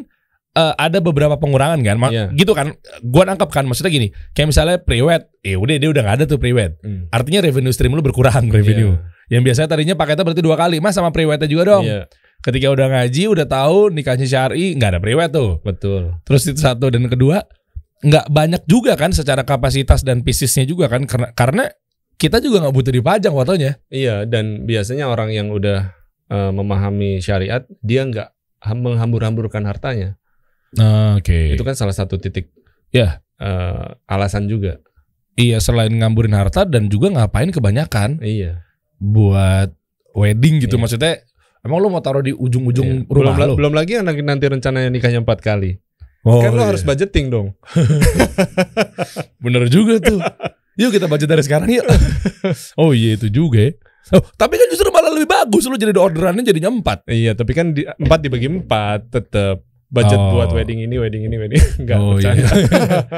[0.53, 2.31] eh, ada beberapa pengurangan kan, Ma- Iya.
[2.33, 2.79] gitu kan.
[3.01, 6.39] Gua nangkep kan maksudnya gini, kayak misalnya pre-wed, eh udah dia udah nggak ada tuh
[6.39, 6.79] pre-wed.
[6.79, 7.11] Hmm.
[7.11, 8.95] Artinya revenue stream lu berkurang revenue.
[8.95, 9.35] Iya.
[9.35, 11.83] Yang biasanya tadinya paketnya berarti dua kali, mas sama pre-wednya juga dong.
[11.83, 12.07] Iya,
[12.45, 15.65] Ketika udah ngaji, udah tahu nikahnya syari, nggak ada pre-wed tuh.
[15.65, 16.13] betul.
[16.23, 17.41] Terus itu satu dan kedua
[18.05, 21.65] nggak banyak juga kan secara kapasitas dan piecesnya juga kan karena karena
[22.15, 23.81] kita juga nggak butuh dipajang fotonya.
[23.89, 25.89] Iya, dan biasanya orang yang udah
[26.25, 28.29] eh, memahami syariat, dia nggak
[28.61, 30.21] ham- menghambur-hamburkan hartanya.
[31.17, 31.55] Oke.
[31.55, 32.53] Itu kan salah satu titik
[32.91, 33.25] Ya.
[33.37, 34.79] eh, alasan juga.
[35.35, 38.63] Iya selain ngamburin harta dan juga ngapain kebanyakan Iya.
[38.97, 39.75] buat
[40.13, 40.83] wedding gitu Iya.
[40.83, 41.15] maksudnya.
[41.65, 43.09] Emang lu mau taruh di ujung-ujung Iya.
[43.09, 43.55] belum, rumah la- lu?
[43.57, 45.81] belum lagi yang nanti, rencananya nikahnya empat kali.
[46.25, 46.69] Oh, kan lo iya.
[46.73, 47.57] harus budgeting dong.
[49.45, 50.21] Bener juga tuh.
[50.75, 51.87] Yuk kita budget dari sekarang yuk.
[52.81, 53.73] oh iya itu juga ya.
[54.13, 57.09] Oh, tapi kan justru malah lebih bagus lu jadi orderannya jadinya empat.
[57.09, 60.37] Iya, tapi kan di, empat dibagi empat tetap budget Oh.
[60.37, 62.35] buat wedding ini, wedding ini, wedding enggak oh iya.
[62.37, 62.49] bercanda.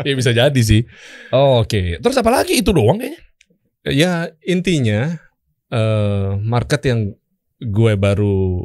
[0.06, 0.86] ya bisa jadi sih.
[1.32, 1.98] Oh, Oke.
[1.98, 3.18] Terus apa lagi itu doang kayaknya?
[3.86, 5.18] Ya intinya
[5.66, 7.00] eh market yang
[7.60, 8.64] gue baru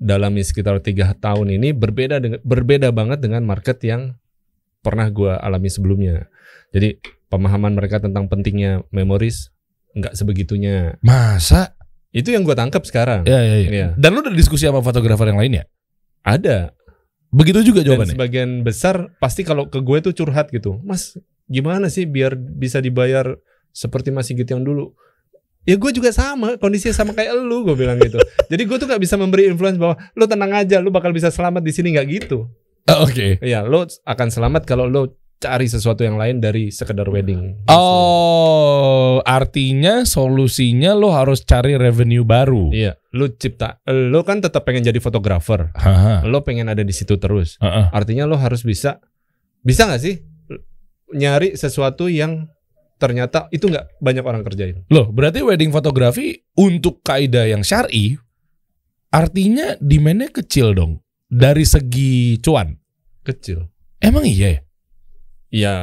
[0.00, 4.16] dalami sekitar tiga tahun ini berbeda dengan berbeda banget dengan market yang
[4.84, 6.28] pernah gue alami sebelumnya.
[6.74, 7.00] Jadi
[7.32, 9.48] pemahaman mereka tentang pentingnya memoris
[9.96, 10.98] nggak sebegitunya.
[11.00, 11.72] Masa?
[12.14, 13.26] Itu yang gue tangkap sekarang.
[13.26, 13.68] Ya, ya, ya.
[13.70, 13.88] Iya.
[13.98, 15.64] Dan lu udah diskusi sama fotografer yang lainnya?
[16.22, 16.70] Ada.
[17.34, 18.14] Begitu juga Dan jawabannya.
[18.14, 20.78] sebagian besar pasti kalau ke gue tuh curhat gitu.
[20.86, 21.18] Mas,
[21.50, 23.34] gimana sih biar bisa dibayar
[23.74, 24.94] seperti Mas Sigit yang dulu?
[25.64, 28.20] Ya gue juga sama, kondisinya sama kayak lu, gue bilang gitu.
[28.52, 31.64] Jadi gue tuh gak bisa memberi influence bahwa lu tenang aja, lu bakal bisa selamat
[31.64, 32.48] di sini nggak gitu.
[32.92, 33.40] Oh, Oke.
[33.40, 37.64] Ya, lu akan selamat kalau lu cari sesuatu yang lain dari sekedar wedding.
[37.68, 42.72] Oh, artinya solusinya lo harus cari revenue baru.
[42.72, 45.68] Iya, lu cipta, lu kan tetap pengen jadi fotografer.
[46.24, 47.60] Lu pengen ada di situ terus.
[47.60, 47.92] Heeh.
[47.92, 49.04] Artinya lo harus bisa
[49.64, 50.20] bisa nggak sih
[51.12, 52.48] nyari sesuatu yang
[52.98, 54.82] ternyata itu nggak banyak orang kerjain.
[54.88, 58.16] Loh, berarti wedding fotografi untuk kaidah yang syar'i
[59.14, 62.74] artinya demandnya kecil dong dari segi cuan.
[63.22, 63.66] Kecil.
[64.02, 64.60] Emang iya ya?
[65.54, 65.76] Iya,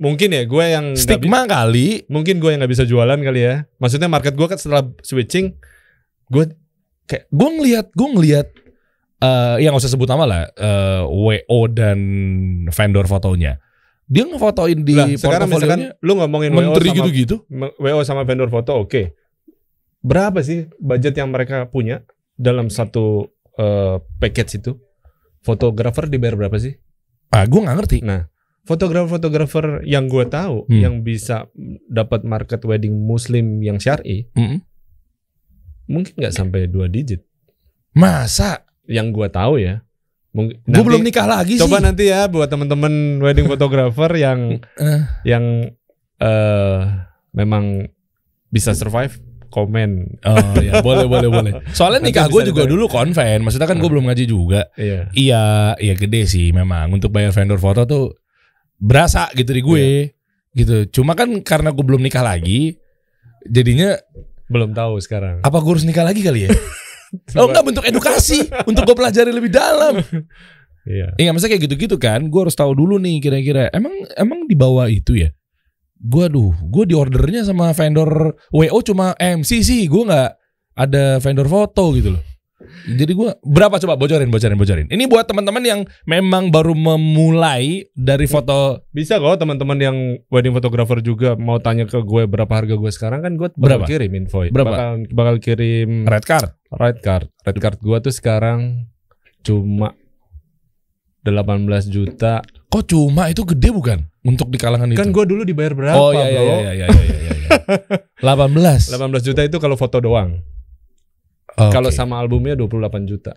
[0.00, 2.02] mungkin ya gue yang Stigma kali.
[2.02, 3.68] bi- mungkin gue yang nggak bisa jualan kali ya.
[3.76, 5.54] Maksudnya market gue kan setelah switching,
[6.32, 6.44] gue
[7.10, 8.46] Gue ngelihat, gue ngelihat
[9.20, 11.98] eh yang usah sebut nama lah, eh, WO dan
[12.70, 13.58] vendor fotonya.
[14.10, 17.46] Dia ngefotoin di lah sekarang misalkan lu ngomongin WO menteri gitu-gitu.
[17.78, 19.14] WO sama vendor foto, oke.
[20.02, 22.02] Berapa sih budget yang mereka punya
[22.34, 24.72] dalam satu eh, package itu?
[25.40, 26.74] Fotografer dibayar berapa sih?
[27.30, 27.98] Ah, gue nggak ngerti.
[28.02, 28.26] Nah,
[28.66, 30.80] fotografer-fotografer yang gue tahu Hmm.
[30.82, 31.46] yang bisa
[31.86, 34.60] dapat market wedding muslim yang syari Mm-mm.
[35.86, 37.22] mungkin nggak sampai dua digit.
[37.94, 38.66] Masa?
[38.86, 39.86] Yang gue tahu ya.
[40.30, 41.84] Mungkin Gue belum nikah lagi Coba sih.
[41.84, 45.00] nanti ya buat teman-teman wedding photographer yang Eh.
[45.30, 45.44] yang
[46.16, 46.78] eh
[47.30, 47.86] memang
[48.46, 50.22] bisa survive komen.
[50.22, 51.52] Oh ya boleh boleh boleh.
[51.74, 53.42] Soalnya Nanti nikah gue juga dulu konven.
[53.42, 53.94] Maksudnya kan gue Hmm.
[53.94, 54.70] belum ngaji juga.
[54.74, 55.10] Iya.
[55.10, 55.44] Iya
[55.76, 58.14] iya gede sih memang untuk bayar vendor foto tuh
[58.76, 59.86] berasa gitu di gue.
[60.52, 60.76] Gitu.
[60.92, 62.74] Cuma kan karena gue belum nikah lagi,
[63.44, 63.98] jadinya
[64.46, 65.38] Belum tahu sekarang.
[65.40, 66.50] apa gue harus nikah lagi kali ya?
[67.38, 69.98] oh enggak bentuk edukasi untuk gue pelajari lebih dalam.
[70.80, 71.12] Iya.
[71.20, 72.32] Iya maksudnya kayak gitu-gitu kan.
[72.32, 75.28] Gue harus tahu dulu nih kira-kira emang emang di bawah itu ya.
[76.00, 79.84] Gue aduh, gue di ordernya sama vendor WO cuma MC sih.
[79.92, 80.30] Gue nggak
[80.80, 82.22] ada vendor foto gitu loh.
[82.86, 84.86] Jadi gue berapa coba bocorin, bocorin, bocorin.
[84.88, 89.96] Ini buat teman-teman yang memang baru memulai dari foto Bisa kok teman-teman yang
[90.32, 93.84] wedding photographer juga mau tanya ke gue berapa harga gue sekarang kan gue Berapa?
[93.84, 94.46] kirim info.
[94.48, 94.70] Berapa?
[94.70, 96.50] Bakal, bakal kirim red card.
[96.70, 97.26] Red card.
[97.42, 98.86] Red card gua tuh sekarang
[99.42, 99.98] cuma
[101.26, 102.40] 18 juta.
[102.70, 104.98] Kok cuma itu gede bukan untuk di kalangan itu?
[104.98, 107.32] Kan gua dulu dibayar berapa, oh iya iya iya iya iya iya.
[107.34, 107.50] iya.
[108.22, 108.94] 18.
[108.94, 110.38] 18 juta itu kalau foto doang.
[111.56, 111.72] Oke.
[111.72, 113.32] Kalau sama albumnya 28 juta.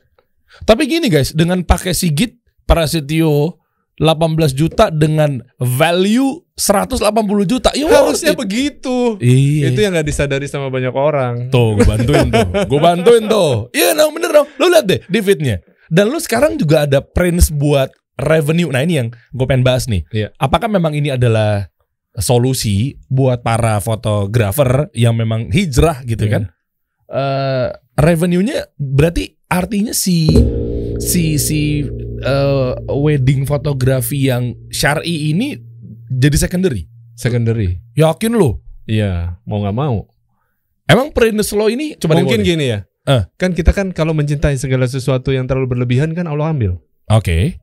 [0.63, 3.58] Tapi gini guys, dengan pakai Sigit Prasetyo
[3.93, 7.02] 18 juta dengan value 180
[7.45, 7.69] juta.
[7.73, 8.39] Ya Harusnya it.
[8.39, 9.17] begitu.
[9.17, 9.69] Iya.
[9.73, 11.49] Itu yang nggak disadari sama banyak orang.
[11.49, 12.47] Tuh, gue bantuin tuh.
[12.69, 13.69] Gue bantuin tuh.
[13.69, 14.47] Iya, dong, bener dong.
[14.58, 15.62] Lu lihat deh di fitnya.
[15.89, 18.69] Dan lu sekarang juga ada prince buat revenue.
[18.69, 20.06] Nah, ini yang gue pengen bahas nih.
[20.10, 20.34] Iya.
[20.38, 21.69] Apakah memang ini adalah
[22.13, 26.34] solusi buat para fotografer yang memang hijrah gitu Iya.
[26.34, 26.43] kan?
[27.10, 30.29] Eh revenue-nya berarti artinya si
[30.97, 31.86] si si
[32.23, 35.58] eh, wedding fotografi yang syar'i ini
[36.13, 36.89] jadi secondary.
[37.13, 37.77] Secondary.
[37.93, 38.62] Yakin lo?
[38.89, 40.10] Iya, mau nggak mau.
[40.89, 42.84] Emang Prince lo ini coba Mungkin gini ya.
[43.03, 43.23] Eh.
[43.36, 46.79] Kan kita kan kalau mencintai segala sesuatu yang terlalu berlebihan kan Allah ambil.
[47.12, 47.60] Oke,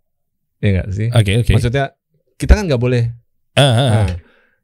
[0.60, 1.08] Ya enggak sih?
[1.08, 1.52] oke, oke.
[1.56, 1.96] Maksudnya
[2.36, 3.08] kita kan nggak boleh.
[3.56, 3.88] Ah, ah, ah.
[3.92, 4.08] Nah,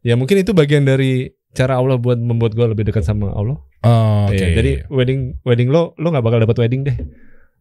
[0.05, 3.57] ya mungkin itu bagian dari cara Allah buat membuat gue lebih dekat sama Allah.
[3.81, 4.37] Oh, Oke.
[4.37, 6.97] Iya, jadi wedding wedding lo lo nggak bakal dapat wedding deh.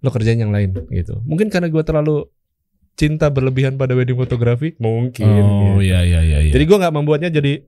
[0.03, 1.23] Lo kerjain yang lain gitu.
[1.23, 2.27] Mungkin karena gue terlalu
[2.99, 4.75] cinta berlebihan pada wedding fotografi.
[4.83, 5.23] Mungkin.
[5.23, 5.87] Oh gitu.
[5.87, 6.37] iya iya iya.
[6.43, 6.51] iya.
[6.51, 7.63] Jadi gue nggak membuatnya jadi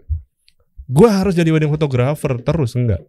[0.88, 3.02] gue harus jadi wedding photographer terus enggak.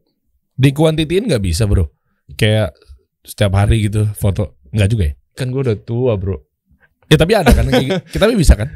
[0.59, 1.87] di kuantitiin nggak bisa bro.
[2.35, 2.75] Kayak
[3.23, 5.15] setiap hari gitu foto nggak juga ya?
[5.35, 6.39] Kan gue udah tua bro.
[7.11, 8.01] Ya tapi ada kan kayak gitu.
[8.15, 8.69] kita bisa kan?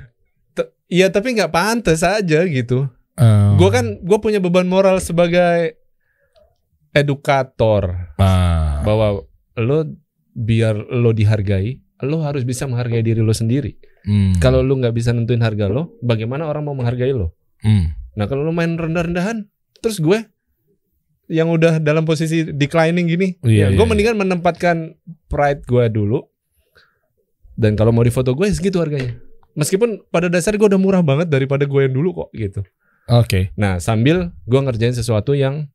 [0.87, 2.87] Iya tapi nggak pantas aja gitu.
[3.20, 3.61] Oh.
[3.61, 5.77] Gue kan gue punya beban moral sebagai
[6.92, 8.81] edukator Ah.
[8.85, 9.25] bahwa
[9.57, 9.79] lo
[10.33, 13.77] biar lo dihargai, lo harus bisa menghargai diri lo sendiri.
[14.05, 14.37] Hmm.
[14.40, 17.37] Kalau lo nggak bisa nentuin harga lo, bagaimana orang mau menghargai lo?
[17.61, 17.92] Hmm.
[18.16, 19.44] Nah kalau lo main rendah-rendahan,
[19.81, 20.25] terus gue
[21.33, 24.96] yang udah dalam posisi declining gini, Iya, ya, gue iya, mendingan menempatkan
[25.29, 26.20] pride gue dulu.
[27.53, 29.16] Dan kalau mau difoto gue segitu harganya.
[29.53, 32.64] Meskipun pada dasar gue udah murah banget daripada gue yang dulu kok gitu.
[33.08, 33.50] Oke.
[33.56, 35.66] Nah sambil gue ngerjain sesuatu yang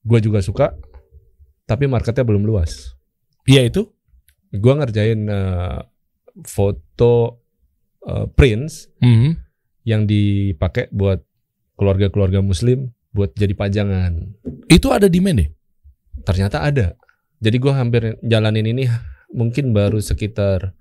[0.00, 0.72] gue juga suka,
[1.64, 2.96] tapi marketnya belum luas.
[3.44, 3.88] Iya itu.
[4.50, 5.78] Gue ngerjain eh,
[6.44, 7.40] foto
[8.02, 9.36] eh, prints Hmm.
[9.84, 11.20] yang dipakai buat
[11.76, 14.36] keluarga-keluarga muslim buat jadi pajangan.
[14.66, 15.50] Itu ada demand deh.
[16.22, 16.94] Ternyata ada.
[17.40, 18.84] Jadi gue hampir jalanin ini
[19.32, 20.76] mungkin baru sekitar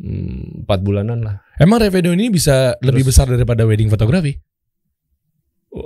[0.00, 1.36] mm, empat bulanan lah.
[1.60, 4.40] Emang revenue ini bisa lebih Terus- besar daripada wedding fotografi?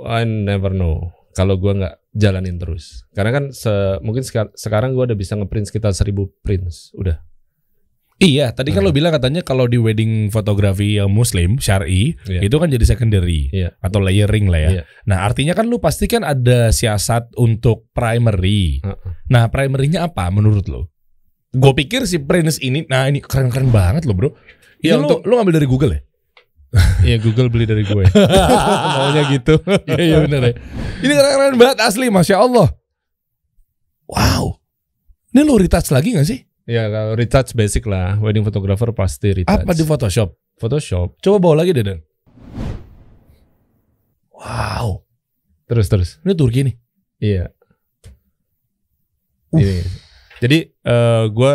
[0.03, 3.03] I never know kalau gue nggak jalanin terus.
[3.11, 6.93] Karena kan se- mungkin seka- sekarang gue udah bisa ngeprint sekitar 1000 prints.
[6.93, 7.19] Udah.
[8.15, 8.93] Iya, tadi kan Hmm.
[8.93, 12.45] lo bilang katanya kalau di wedding fotografi yang muslim syar'i Iya.
[12.45, 13.73] itu kan jadi secondary Iya.
[13.81, 14.69] atau layering lah ya.
[14.69, 14.83] Iya.
[15.03, 18.79] Nah, artinya kan lu pasti kan ada siasat untuk primary.
[18.79, 19.11] Heeh.
[19.27, 20.93] Nah, primary-nya apa menurut lo?
[21.51, 24.29] Gue pikir si Prince ini, nah ini keren-keren banget lo bro.
[24.79, 26.01] Iya, lu, untuk- lu ngambil dari Google ya?
[27.05, 28.05] Iya Google beli dari gue.
[28.97, 29.61] Maunya gitu.
[29.85, 30.53] Iya, iya bener ya.
[31.05, 32.73] Ini keren-keren banget asli, Masya Allah.
[34.09, 34.57] Wow.
[35.33, 36.41] Ini lu retouch lagi gak sih?
[36.63, 38.17] ya kalau retouch basic lah.
[38.17, 39.53] Wedding photographer pasti retouch.
[39.53, 40.33] Apa di Photoshop?
[40.57, 41.19] Photoshop.
[41.21, 41.99] Coba bawa lagi deh, Dan.
[44.33, 45.05] Wow.
[45.69, 46.09] Terus terus.
[46.25, 46.75] Ini Turki nih.
[47.21, 47.45] Iya.
[49.53, 49.61] Uff.
[49.61, 49.77] Ini.
[50.43, 51.53] Jadi eh gue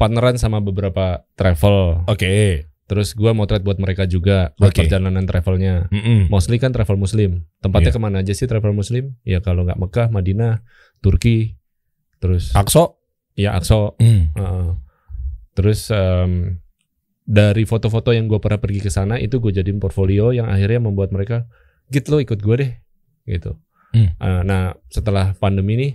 [0.00, 2.08] partneran sama beberapa travel.
[2.08, 2.69] Oke.
[2.90, 4.82] Terus gue motret buat mereka juga buat Oke.
[4.82, 5.86] perjalanan travelnya.
[5.94, 6.26] Mm-mm.
[6.26, 7.46] Mostly kan travel muslim.
[7.62, 7.96] Tempatnya Iya.
[7.96, 9.14] ke mana aja sih travel muslim?
[9.22, 10.66] Ya kalau nggak Mekah, Madinah,
[10.98, 11.54] Turki,
[12.18, 12.98] terus Akso.
[13.38, 13.94] ya Aqsa.
[13.96, 14.34] Hmm.
[14.34, 14.68] Heeh.
[15.54, 16.58] Terus em,
[17.22, 21.14] dari foto-foto yang gue pernah pergi ke sana itu gue jadiin portfolio yang akhirnya membuat
[21.14, 21.46] mereka,
[21.86, 22.72] git lo ikut gue deh,
[23.30, 23.54] gitu.
[23.94, 24.10] Hmm.
[24.12, 25.88] Eh, nah setelah pandemi ini,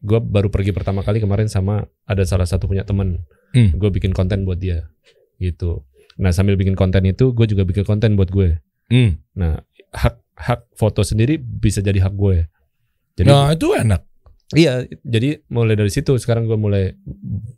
[0.00, 3.20] gue baru pergi pertama kali kemarin sama ada salah satu punya temen,
[3.52, 3.76] Hmm.
[3.76, 4.88] gue bikin konten buat dia,
[5.36, 5.84] gitu.
[6.20, 8.60] Nah sambil bikin konten itu, gue juga bikin konten buat gue.
[8.88, 9.16] Hmm.
[9.34, 9.58] Nah
[9.90, 12.44] hak hak foto sendiri bisa jadi hak gue.
[13.16, 14.04] Jadi Nah, itu enak.
[14.50, 16.92] Iya, jadi mulai dari situ sekarang gue mulai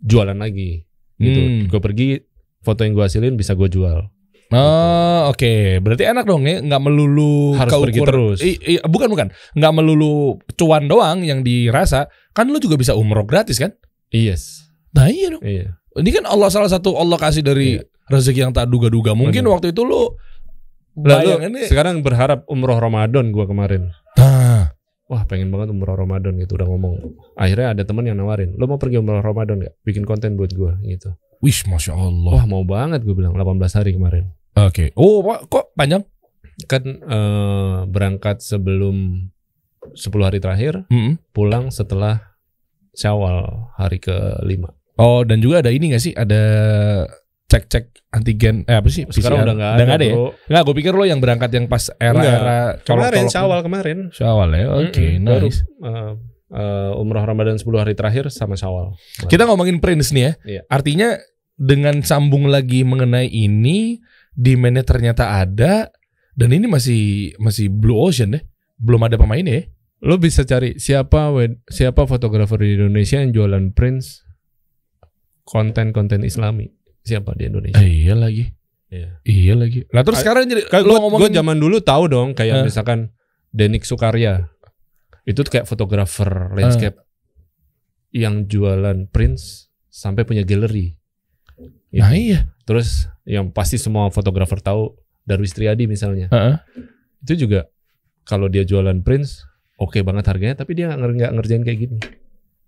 [0.01, 0.85] jualan lagi.
[1.16, 1.40] Gitu.
[1.40, 1.62] Hmm.
[1.66, 2.09] Gue pergi
[2.61, 4.07] foto yang gue hasilin bisa gue jual.
[4.53, 5.81] Oh, oke.
[5.81, 8.38] Berarti enak dong ya, nggak melulu Harus pergi keukur- terus.
[8.44, 12.05] I- i- bukan bukan, nggak melulu cuan doang yang dirasa.
[12.31, 13.72] Kan lu juga bisa umroh gratis kan?
[14.12, 14.68] Yes.
[14.92, 15.40] Nah iya dong.
[15.40, 15.81] Iya.
[15.92, 17.88] Ini kan Allah salah satu Allah kasih dari Iya.
[18.12, 19.16] Rezeki yang tak duga-duga.
[19.16, 19.53] Mungkin Benar.
[19.57, 20.12] waktu itu lu
[20.92, 21.09] Lalu
[21.40, 21.64] bayangannya.
[21.72, 23.88] sekarang berharap umroh Ramadan gue kemarin.
[24.20, 24.77] Nah,
[25.09, 26.94] Wah pengen banget umroh Ramadan gitu udah ngomong.
[27.35, 29.77] Akhirnya ada teman yang nawarin, lo mau pergi umroh Ramadan gak?
[29.83, 31.12] Bikin konten buat gue gitu.
[31.40, 32.33] wish masya Allah.
[32.33, 34.31] Wah mau banget gue bilang 18 hari kemarin.
[34.55, 34.92] Oke.
[34.94, 36.05] Oh, Pak, kok panjang?
[36.64, 39.27] Kan eh, berangkat sebelum
[39.90, 41.18] 10 hari terakhir, Mm-mm.
[41.33, 42.33] pulang setelah
[42.92, 44.68] Syawal hari ke-5.
[44.96, 46.12] Oh, dan juga ada ini gak sih?
[46.12, 46.40] Ada
[47.53, 49.05] cek-cek antigen eh apa sih?
[49.12, 49.47] Sekarang PCR?
[49.53, 50.15] udah nggak ada, ada ya?
[50.49, 53.33] Nggak, gue pikir lo yang berangkat yang pas era-era Kemarin colok-colok.
[53.33, 53.99] Syawal kemarin.
[54.09, 54.67] Syawal ya.
[54.81, 55.61] Oke, Mm-mm, baru, nice.
[55.85, 56.12] uh,
[56.57, 58.97] uh, umroh Ramadan 10 hari terakhir sama Syawal.
[59.29, 60.33] Kita ngomongin Prince nih ya.
[60.49, 60.61] Iya.
[60.73, 61.09] Artinya
[61.61, 64.01] dengan sambung lagi mengenai ini,
[64.33, 65.93] demandnya ternyata ada
[66.33, 68.45] dan ini masih masih blue ocean deh.
[68.81, 69.65] Belum ada pemainnya ya.
[70.03, 71.31] Lo bisa cari siapa
[71.71, 74.27] siapa fotografer di Indonesia yang jualan prints
[75.47, 76.82] konten-konten Islami.
[77.03, 77.79] Siapa di Indonesia?
[77.79, 78.45] Eh, iya lagi.
[78.87, 79.09] Iya.
[79.23, 79.83] Iya lagi.
[79.88, 82.65] Lah terus sekarang jadi Kan gue ngomongin zaman dulu tahu dong kayak Eh.
[82.65, 83.11] misalkan
[83.49, 84.49] Denik Sukarya.
[85.23, 86.99] Itu kayak fotografer landscape
[88.11, 90.93] yang jualan prints sampai punya galeri.
[91.88, 91.99] Gitu.
[91.99, 92.53] Nah iya.
[92.62, 96.29] Terus yang pasti semua fotografer tahu Darwis Triadi misalnya.
[96.29, 96.57] Heeh.
[97.21, 97.71] Itu juga
[98.23, 99.43] kalau dia jualan prints
[99.75, 101.99] oke banget harganya tapi dia nggak nger- nggak ngerjain kayak gini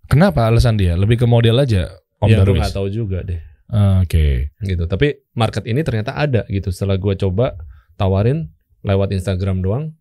[0.05, 0.95] Kenapa alasan dia?
[0.95, 2.59] Lebih ke model aja Om ya gue Darwis.
[2.61, 4.53] nggak tahu juga deh Ah, Oke.
[4.61, 7.57] gitu tapi market ini ternyata ada gitu setelah gue coba
[7.95, 9.97] tawarin lewat Instagram doang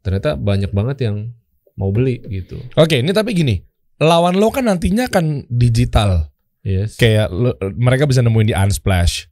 [0.00, 1.30] ternyata banyak banget yang
[1.74, 3.62] mau beli gitu Oke, ini tapi gini.
[3.98, 6.30] Lawan lo kan nantinya kan digital.
[6.62, 9.26] yes Kayak lo- mereka bisa nemuin di Unsplash.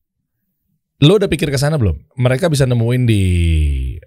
[0.99, 1.95] Lo udah pikir ke sana belum?
[2.15, 3.23] Mereka bisa nemuin di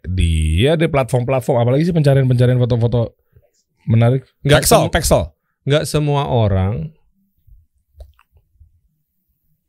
[0.02, 3.15] di ya di platform-platform apalagi sih pencarian-pencarian foto-foto
[3.86, 4.24] menarik.
[4.41, 5.24] Nggak Pexel, Pexel.
[5.63, 6.91] nggak semua orang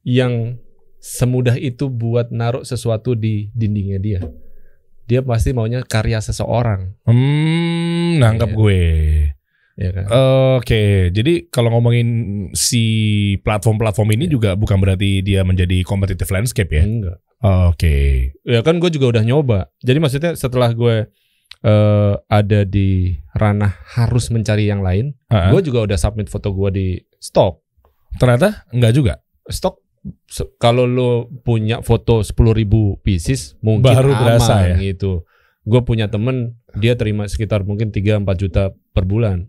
[0.02, 0.56] yang
[0.98, 4.20] semudah itu buat naruh sesuatu di dindingnya dia.
[5.04, 8.56] Dia pasti maunya karya seseorang, Hmm, nangkap Iya.
[8.56, 8.82] gue.
[9.74, 10.04] ya kan?
[10.60, 12.08] Oke, jadi kalau ngomongin
[12.52, 12.84] si
[13.40, 16.84] platform-platform ini juga bukan berarti dia menjadi competitive landscape ya?
[16.84, 17.16] Enggak.
[17.40, 17.96] Oke.
[18.44, 19.72] Ya kan gue juga udah nyoba.
[19.80, 21.08] Jadi maksudnya setelah gue
[21.60, 26.70] eh, ada di ranah harus mencari yang lain, Ah, gue juga udah submit foto gue
[26.70, 26.86] di
[27.16, 27.64] stok.
[28.16, 29.14] Ternyata enggak juga.
[29.44, 29.80] Stok
[30.56, 31.10] kalau lo
[31.42, 32.32] punya foto 10.000
[33.00, 34.76] pieces mungkin Baru aman berasa ya?
[34.80, 35.28] gitu.
[35.62, 39.44] Gue punya temen dia terima sekitar mungkin 3-4 juta per bulan.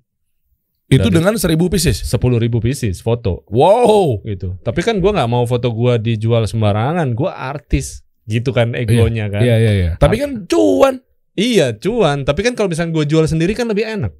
[0.86, 2.04] Itu Dari- dengan 1000 pieces.
[2.04, 2.20] 10.000
[2.60, 4.28] pieces foto Wow.
[4.28, 4.60] gitu.
[4.60, 7.16] Tapi kan gua nggak mau foto gua dijual sembarangan.
[7.16, 9.40] Gua artis gitu kan egonya kan.
[9.40, 9.92] Iya, iya, iya.
[9.96, 11.00] Tapi kan cuan.
[11.32, 12.28] Iya cuan.
[12.28, 14.12] Tapi kan kalau misalnya gua jual sendiri kan lebih enak.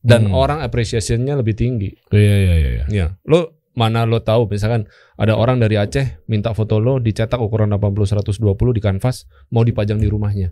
[0.00, 0.40] Dan Hmm.
[0.40, 1.90] orang appreciation-nya lebih tinggi.
[2.08, 2.70] Iya, iya, iya.
[2.70, 2.84] iya.
[2.88, 7.70] Ya, lo mana lo tahu misalkan ada orang dari Aceh minta foto lo dicetak ukuran
[7.70, 8.42] 80 120
[8.74, 10.50] di kanvas mau dipajang di rumahnya.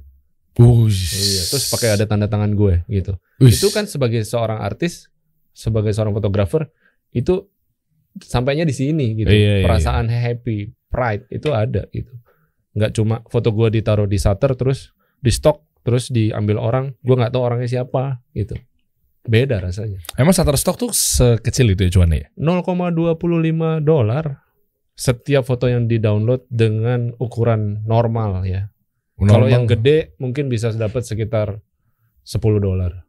[0.56, 1.12] Wush.
[1.12, 3.18] Iya, terus pakai ada tanda tangan gue gitu.
[3.42, 3.60] Wish.
[3.60, 5.12] Itu kan sebagai seorang artis,
[5.52, 6.70] sebagai seorang fotografer
[7.12, 7.44] itu
[8.22, 9.28] sampainya di sini gitu.
[9.28, 12.12] Iya, iya, Perasaan happy, pride itu ada gitu.
[12.72, 17.30] Nggak cuma foto gue ditaruh di shutter terus di stok terus diambil orang, gue nggak
[17.30, 18.56] tahu orangnya siapa gitu.
[19.26, 20.00] Beda rasanya.
[20.14, 22.28] Emang Shutterstock tuh sekecil itu ya cuannya ya?
[22.38, 24.24] 0,25 dolar
[24.96, 28.72] setiap foto yang di-download dengan ukuran normal ya.
[29.16, 31.60] Kalau yang gede mungkin bisa dapat sekitar
[32.24, 33.04] 10 dolar.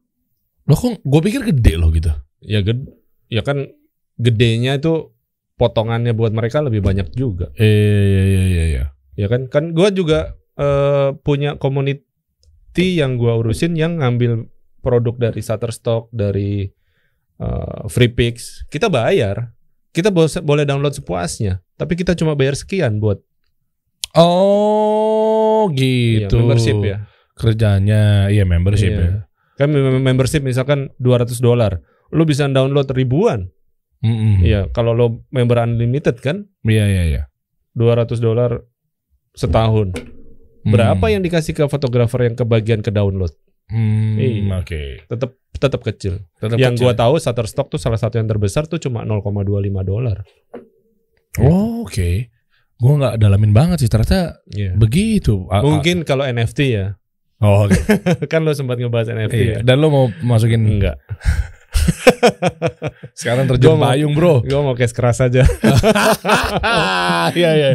[0.67, 2.11] Lo kok gue pikir gede loh gitu.
[2.43, 2.85] Ya ged,
[3.31, 3.71] ya kan
[4.17, 5.13] gedenya itu
[5.57, 7.49] potongannya buat mereka lebih banyak juga.
[7.57, 8.85] Iya, iya, iya, iya, iya.
[9.17, 9.49] Ya kan?
[9.49, 14.45] Kan gua juga eh, punya community yang gua urusin yang ngambil
[14.79, 16.65] produk dari Shutterstock, dari
[17.37, 18.65] eh, FreePix.
[18.65, 19.53] Kita bayar.
[19.89, 23.17] Kita bo- boleh download sepuasnya, tapi kita cuma bayar sekian buat
[24.13, 26.37] Oh, iya, gitu.
[26.39, 26.97] membership ya.
[27.33, 29.01] Kerjanya, iya membership Iya.
[29.01, 29.11] ya.
[29.55, 31.81] Kan mem- membership misalkan 200 dolar.
[32.09, 33.49] Lu bisa download ribuan.
[33.99, 34.41] Mm-mm.
[34.41, 37.21] Iya, kalau lo member unlimited kan Iya, iya, iya.
[37.73, 38.61] 200 dolar
[39.33, 39.97] setahun.
[40.61, 41.13] Berapa Hmm.
[41.17, 43.33] yang dikasih ke fotografer yang kebagian ke download?
[43.67, 44.57] Hmm, Iya.
[44.57, 44.81] Oke.
[45.05, 46.13] Tetap tetap kecil.
[46.37, 46.85] Tetap yang kecil.
[46.85, 50.23] gua tahu Shutterstock tuh salah satu yang terbesar tuh cuma 0,25 dolar.
[51.39, 52.29] Oh, Oke.
[52.77, 54.71] Gua nggak dalamin banget sih ternyata Iya.
[54.73, 55.45] begitu.
[55.49, 56.85] Mungkin kalau NFT ya.
[57.37, 57.73] Oh, oke.
[58.31, 59.49] kan lo sempat ngebahas NFT iya.
[59.49, 59.57] ya?
[59.61, 60.97] Dan lo mau masukin Enggak.
[63.19, 64.41] sekarang terjun Gua mau- payung, Bro.
[64.41, 65.45] Gue mau cash keras aja.
[67.29, 67.69] Iya, iya.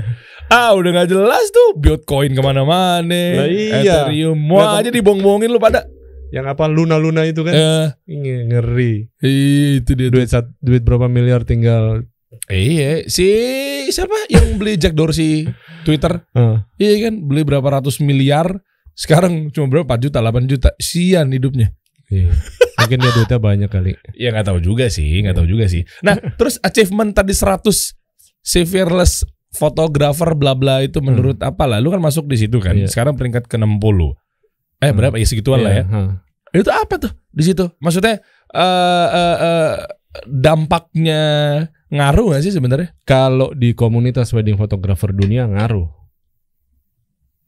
[0.53, 3.09] Ah, udah nggak jelas tuh Bitcoin ke mana-mana.
[3.41, 4.05] Lah iya.
[4.05, 5.89] Ethereum, mau aja dibong-bongin lu pada.
[6.33, 7.53] yang apa luna-luna itu kan?
[7.53, 9.05] Eh, Ini ngeri.
[9.21, 10.09] itu dia.
[10.09, 12.09] Duit sat, duit berapa miliar tinggal.
[12.49, 13.29] Iya, si
[13.93, 15.45] siapa yang beli Jack Dorsey
[15.85, 16.25] Twitter?
[16.33, 16.65] Ah.
[16.81, 18.49] Iya kan, beli berapa ratus miliar.
[18.97, 20.69] Sekarang cuma berapa 4 juta, 8 juta.
[20.81, 21.73] Sian hidupnya.
[22.09, 22.33] Iya.
[22.81, 23.93] Mungkin dia duitnya banyak kali.
[24.17, 25.85] Ya nggak tahu juga sih, nggak tahu juga sih.
[26.01, 27.93] Nah, terus achievement tadi 100
[28.41, 31.79] si fearless fotografer bla bla itu menurut apa lah?
[31.79, 32.73] Lu kan masuk di situ kan.
[32.75, 32.89] Iya.
[32.89, 33.99] Sekarang peringkat ke-60.
[34.83, 34.97] Eh Hmm.
[34.99, 35.85] berapa ya segituan lah ya.
[35.85, 36.01] Iya, ha.
[36.53, 37.65] Itu apa tuh di situ?
[37.79, 38.19] Maksudnya
[38.53, 39.73] eh eh, eh,
[40.29, 41.21] dampaknya
[41.89, 42.93] ngaruh gak sih sebenarnya?
[43.05, 45.89] Kalau di komunitas wedding photographer dunia ngaruh.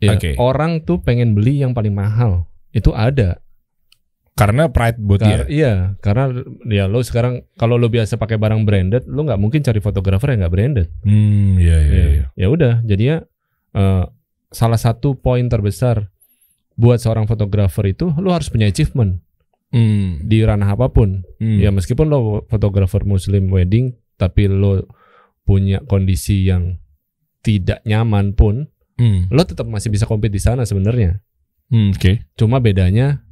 [0.01, 0.37] Ya, Oke.
[0.37, 2.45] Orang tuh pengen beli yang paling mahal.
[2.71, 3.41] Itu ada.
[4.35, 5.47] Karena pride buat Kar- dia.
[5.47, 6.35] Iya, karena
[6.67, 10.43] ya lo sekarang kalau lo biasa pakai barang branded, lo nggak mungkin cari fotografer yang
[10.43, 10.89] nggak branded.
[11.01, 12.25] Hmm, iya iya Ya, iya.
[12.35, 13.23] ya udah, jadinya
[13.73, 14.05] eh,
[14.51, 16.11] salah satu poin terbesar
[16.75, 19.23] buat seorang fotografer itu lo harus punya achievement
[19.71, 21.27] Hmm, di ranah apa pun.
[21.37, 21.59] hmm.
[21.59, 24.87] Ya meskipun lo fotografer muslim wedding, tapi lo
[25.43, 26.79] punya kondisi yang
[27.41, 31.19] tidak nyaman pun, Hmm, lo tetap masih bisa compete di sana sebenarnya.
[31.69, 32.23] hmm, Oke.
[32.35, 33.24] Cuma bedanya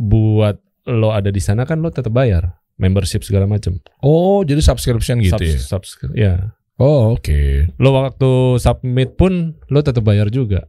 [0.00, 0.56] buat
[0.88, 3.76] lo ada di sana kan lo tetap bayar membership segala macam.
[4.00, 5.58] Oh, jadi subscription gitu Subs- ya.
[5.60, 6.34] subs- ya.
[6.80, 7.68] Oh, oke.
[7.76, 10.64] Lo waktu submit pun lo tetap bayar juga.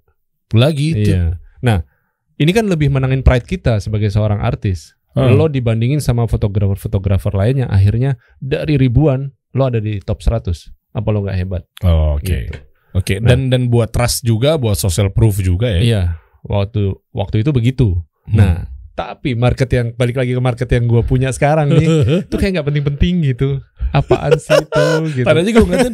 [0.51, 1.07] Lah gitu.
[1.07, 1.39] Iya.
[1.63, 1.87] Nah,
[2.35, 4.91] ini kan lebih menangin pride kita sebagai seorang artis.
[5.15, 5.31] Hmm.
[5.39, 10.71] Lo dibandingin sama fotografer-fotografer lainnya, akhirnya dari ribuan lo ada di top 100.
[10.91, 11.63] Apa lo nggak hebat?
[11.87, 12.51] Oh, Oke.
[12.51, 12.59] Gitu.
[12.91, 13.31] Oke, Nah.
[13.31, 15.79] dan dan buat trust juga, buat social proof juga ya.
[15.79, 16.01] Iya,
[16.43, 17.87] waktu waktu itu begitu.
[18.27, 18.35] Hmm.
[18.35, 18.55] Nah,
[19.01, 21.87] tapi market yang balik lagi ke market yang gue punya sekarang nih,
[22.29, 23.57] itu kayak nggak penting-penting gitu.
[23.89, 24.85] Apaan sih itu?
[25.17, 25.25] Gitu.
[25.25, 25.93] Tadi aja gue ngeliatin,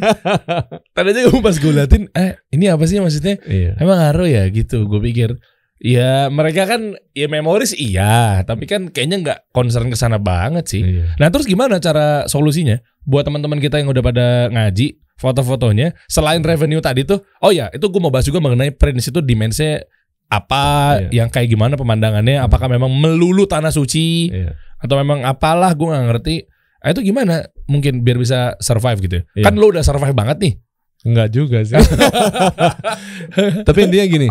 [0.96, 3.40] tadi aja gue pas gue liatin, eh ini apa sih maksudnya?
[3.48, 3.80] Iya.
[3.80, 4.84] Emang ngaruh ya gitu.
[4.86, 5.40] Gue pikir,
[5.80, 10.82] ya mereka kan ya memoris iya, tapi kan kayaknya nggak concern ke sana banget sih.
[10.84, 11.16] Iya.
[11.16, 12.78] Nah terus gimana cara solusinya
[13.08, 17.24] buat teman-teman kita yang udah pada ngaji foto-fotonya selain revenue tadi tuh?
[17.42, 19.82] Oh ya itu gue mau bahas juga mengenai Prince itu dimensinya
[20.28, 21.24] apa, Iya.
[21.24, 22.38] yang kayak gimana pemandangannya?
[22.38, 24.52] Apakah memang melulu tanah suci Iya.
[24.78, 26.36] atau memang apalah gue nggak ngerti.
[26.78, 27.34] Nah, itu gimana
[27.66, 29.16] mungkin biar bisa survive gitu?
[29.18, 29.22] ya?
[29.34, 29.44] Iya.
[29.48, 30.54] Kan lo udah survive banget nih.
[31.02, 31.74] Enggak juga sih.
[33.66, 34.28] Tapi intinya gini,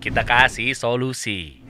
[0.00, 1.60] Kita kasih solusi.